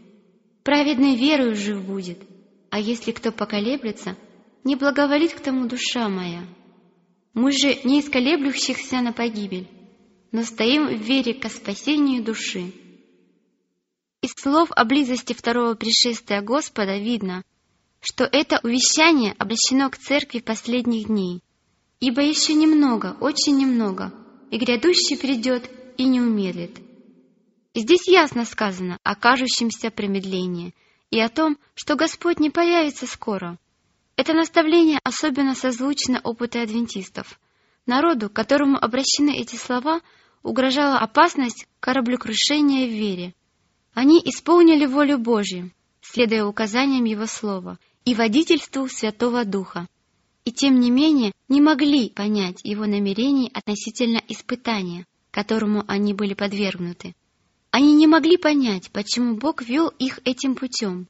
Праведный 0.62 1.16
верою 1.16 1.54
жив 1.56 1.82
будет, 1.82 2.18
а 2.70 2.78
если 2.78 3.12
кто 3.12 3.32
поколеблется, 3.32 4.16
не 4.64 4.76
благоволит 4.76 5.32
к 5.32 5.40
тому 5.40 5.66
душа 5.66 6.08
моя. 6.08 6.44
Мы 7.34 7.52
же 7.52 7.78
не 7.84 8.00
из 8.00 8.10
колеблющихся 8.10 9.00
на 9.00 9.12
погибель, 9.12 9.66
но 10.30 10.44
стоим 10.44 10.86
в 10.86 11.00
вере 11.00 11.34
ко 11.34 11.48
спасению 11.48 12.22
души. 12.22 12.72
Из 14.20 14.30
слов 14.32 14.70
о 14.70 14.84
близости 14.84 15.32
второго 15.32 15.74
пришествия 15.74 16.42
Господа 16.42 16.98
видно, 16.98 17.42
что 18.00 18.24
это 18.24 18.60
увещание 18.62 19.32
обращено 19.38 19.90
к 19.90 19.96
церкви 19.96 20.40
последних 20.40 21.06
дней, 21.06 21.42
ибо 21.98 22.20
еще 22.20 22.52
немного, 22.52 23.16
очень 23.20 23.56
немного, 23.56 24.12
и 24.52 24.58
грядущий 24.58 25.18
придет 25.18 25.68
и 25.96 26.04
не 26.04 26.20
умедлит. 26.20 26.78
Здесь 27.74 28.06
ясно 28.06 28.44
сказано 28.44 28.98
о 29.02 29.16
кажущемся 29.16 29.90
промедлении 29.90 30.74
и 31.10 31.18
о 31.18 31.28
том, 31.28 31.58
что 31.74 31.96
Господь 31.96 32.38
не 32.38 32.50
появится 32.50 33.06
скоро. 33.06 33.58
Это 34.14 34.34
наставление 34.34 35.00
особенно 35.02 35.56
созвучно 35.56 36.20
опыту 36.22 36.60
адвентистов. 36.60 37.40
Народу, 37.86 38.28
к 38.28 38.34
которому 38.34 38.76
обращены 38.76 39.34
эти 39.34 39.56
слова, 39.56 40.02
угрожала 40.44 40.98
опасность 40.98 41.66
кораблекрушения 41.80 42.86
в 42.86 42.92
вере. 42.92 43.34
Они 43.94 44.20
исполнили 44.20 44.86
волю 44.86 45.18
Божью, 45.18 45.72
следуя 46.02 46.44
указаниям 46.44 47.04
Его 47.04 47.26
Слова— 47.26 47.78
и 48.04 48.14
водительству 48.14 48.88
Святого 48.88 49.44
Духа, 49.44 49.86
и 50.44 50.52
тем 50.52 50.80
не 50.80 50.90
менее 50.90 51.32
не 51.48 51.60
могли 51.60 52.08
понять 52.08 52.60
его 52.64 52.86
намерений 52.86 53.50
относительно 53.52 54.20
испытания, 54.28 55.06
которому 55.30 55.84
они 55.86 56.14
были 56.14 56.34
подвергнуты. 56.34 57.14
Они 57.70 57.94
не 57.94 58.06
могли 58.06 58.36
понять, 58.36 58.90
почему 58.90 59.36
Бог 59.36 59.62
вел 59.62 59.88
их 59.98 60.20
этим 60.24 60.54
путем, 60.54 61.08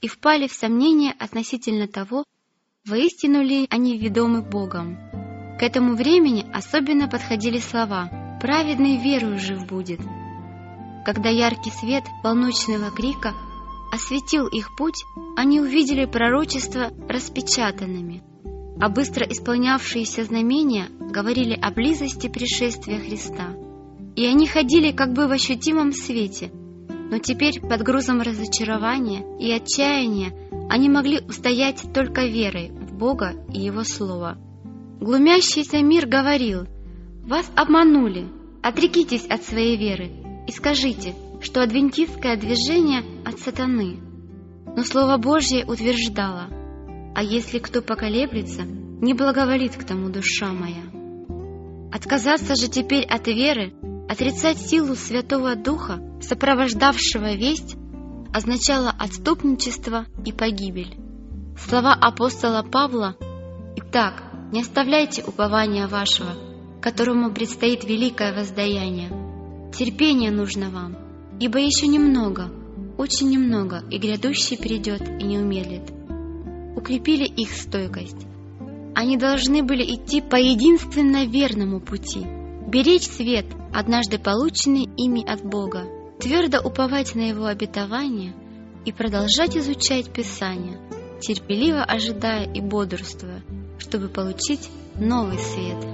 и 0.00 0.08
впали 0.08 0.48
в 0.48 0.52
сомнения 0.52 1.14
относительно 1.18 1.88
того, 1.88 2.24
воистину 2.84 3.42
ли 3.42 3.66
они 3.70 3.96
ведомы 3.96 4.42
Богом. 4.42 4.98
К 5.58 5.62
этому 5.62 5.94
времени 5.94 6.44
особенно 6.52 7.08
подходили 7.08 7.58
слова 7.58 8.38
«праведный 8.40 8.98
верою 8.98 9.38
жив 9.38 9.66
будет», 9.66 10.00
когда 11.04 11.28
яркий 11.28 11.70
свет 11.70 12.04
полночного 12.22 12.90
крика 12.90 13.34
осветил 13.92 14.46
их 14.46 14.74
путь, 14.74 15.04
они 15.36 15.60
увидели 15.60 16.06
пророчества 16.06 16.90
распечатанными, 17.08 18.22
а 18.80 18.88
быстро 18.88 19.24
исполнявшиеся 19.26 20.24
знамения 20.24 20.88
говорили 21.00 21.54
о 21.60 21.70
близости 21.70 22.28
пришествия 22.28 22.98
Христа. 22.98 23.54
И 24.16 24.26
они 24.26 24.46
ходили 24.46 24.92
как 24.92 25.12
бы 25.12 25.26
в 25.26 25.32
ощутимом 25.32 25.92
свете, 25.92 26.50
но 27.10 27.18
теперь 27.18 27.60
под 27.60 27.82
грузом 27.82 28.20
разочарования 28.20 29.24
и 29.38 29.50
отчаяния 29.50 30.32
они 30.68 30.88
могли 30.88 31.20
устоять 31.20 31.84
только 31.92 32.26
верой 32.26 32.70
в 32.70 32.94
Бога 32.96 33.32
и 33.52 33.60
Его 33.60 33.84
Слово. 33.84 34.38
Глумящийся 35.00 35.82
мир 35.82 36.06
говорил, 36.06 36.66
«Вас 37.24 37.50
обманули, 37.54 38.28
отрекитесь 38.62 39.26
от 39.26 39.42
своей 39.42 39.76
веры 39.76 40.10
и 40.46 40.52
скажите, 40.52 41.14
что 41.40 41.62
адвентистское 41.62 42.36
движение 42.36 43.02
от 43.24 43.38
сатаны. 43.38 44.00
Но 44.76 44.82
Слово 44.82 45.18
Божье 45.18 45.64
утверждало, 45.66 46.48
«А 47.14 47.22
если 47.22 47.58
кто 47.58 47.82
поколеблется, 47.82 48.62
не 48.62 49.14
благоволит 49.14 49.76
к 49.76 49.84
тому 49.84 50.08
душа 50.08 50.52
моя». 50.52 50.82
Отказаться 51.92 52.56
же 52.56 52.68
теперь 52.68 53.04
от 53.04 53.26
веры, 53.28 53.72
отрицать 54.08 54.58
силу 54.58 54.96
Святого 54.96 55.54
Духа, 55.54 56.00
сопровождавшего 56.20 57.34
весть, 57.34 57.76
означало 58.32 58.90
отступничество 58.90 60.06
и 60.24 60.32
погибель. 60.32 60.96
Слова 61.56 61.94
апостола 61.94 62.62
Павла 62.62 63.16
«Итак, 63.76 64.24
не 64.52 64.60
оставляйте 64.60 65.22
упования 65.22 65.86
вашего, 65.86 66.32
которому 66.82 67.32
предстоит 67.32 67.84
великое 67.84 68.34
воздаяние. 68.34 69.70
Терпение 69.72 70.32
нужно 70.32 70.70
вам, 70.70 70.96
Ибо 71.40 71.58
еще 71.58 71.88
немного, 71.88 72.48
очень 72.96 73.28
немного, 73.28 73.82
и 73.90 73.98
грядущий 73.98 74.56
придет 74.56 75.02
и 75.02 75.24
не 75.24 75.38
умедлит. 75.38 75.92
Укрепили 76.84 77.24
их 77.24 77.54
стойкость. 77.54 78.26
Они 78.94 79.16
должны 79.16 79.62
были 79.62 79.82
идти 79.94 80.20
по 80.20 80.36
единственно 80.36 81.24
верному 81.24 81.80
пути, 81.80 82.20
беречь 82.68 83.06
свет, 83.06 83.46
однажды 83.72 84.18
полученный 84.18 84.90
ими 84.94 85.24
от 85.24 85.42
Бога, 85.42 85.86
твердо 86.20 86.60
уповать 86.60 87.14
на 87.14 87.22
Его 87.30 87.46
обетование 87.46 88.34
и 88.84 88.92
продолжать 88.92 89.56
изучать 89.56 90.12
Писание, 90.12 90.78
терпеливо 91.22 91.82
ожидая 91.82 92.52
и 92.52 92.60
бодрствуя, 92.60 93.42
чтобы 93.78 94.08
получить 94.08 94.68
новый 94.96 95.38
свет– 95.38 95.82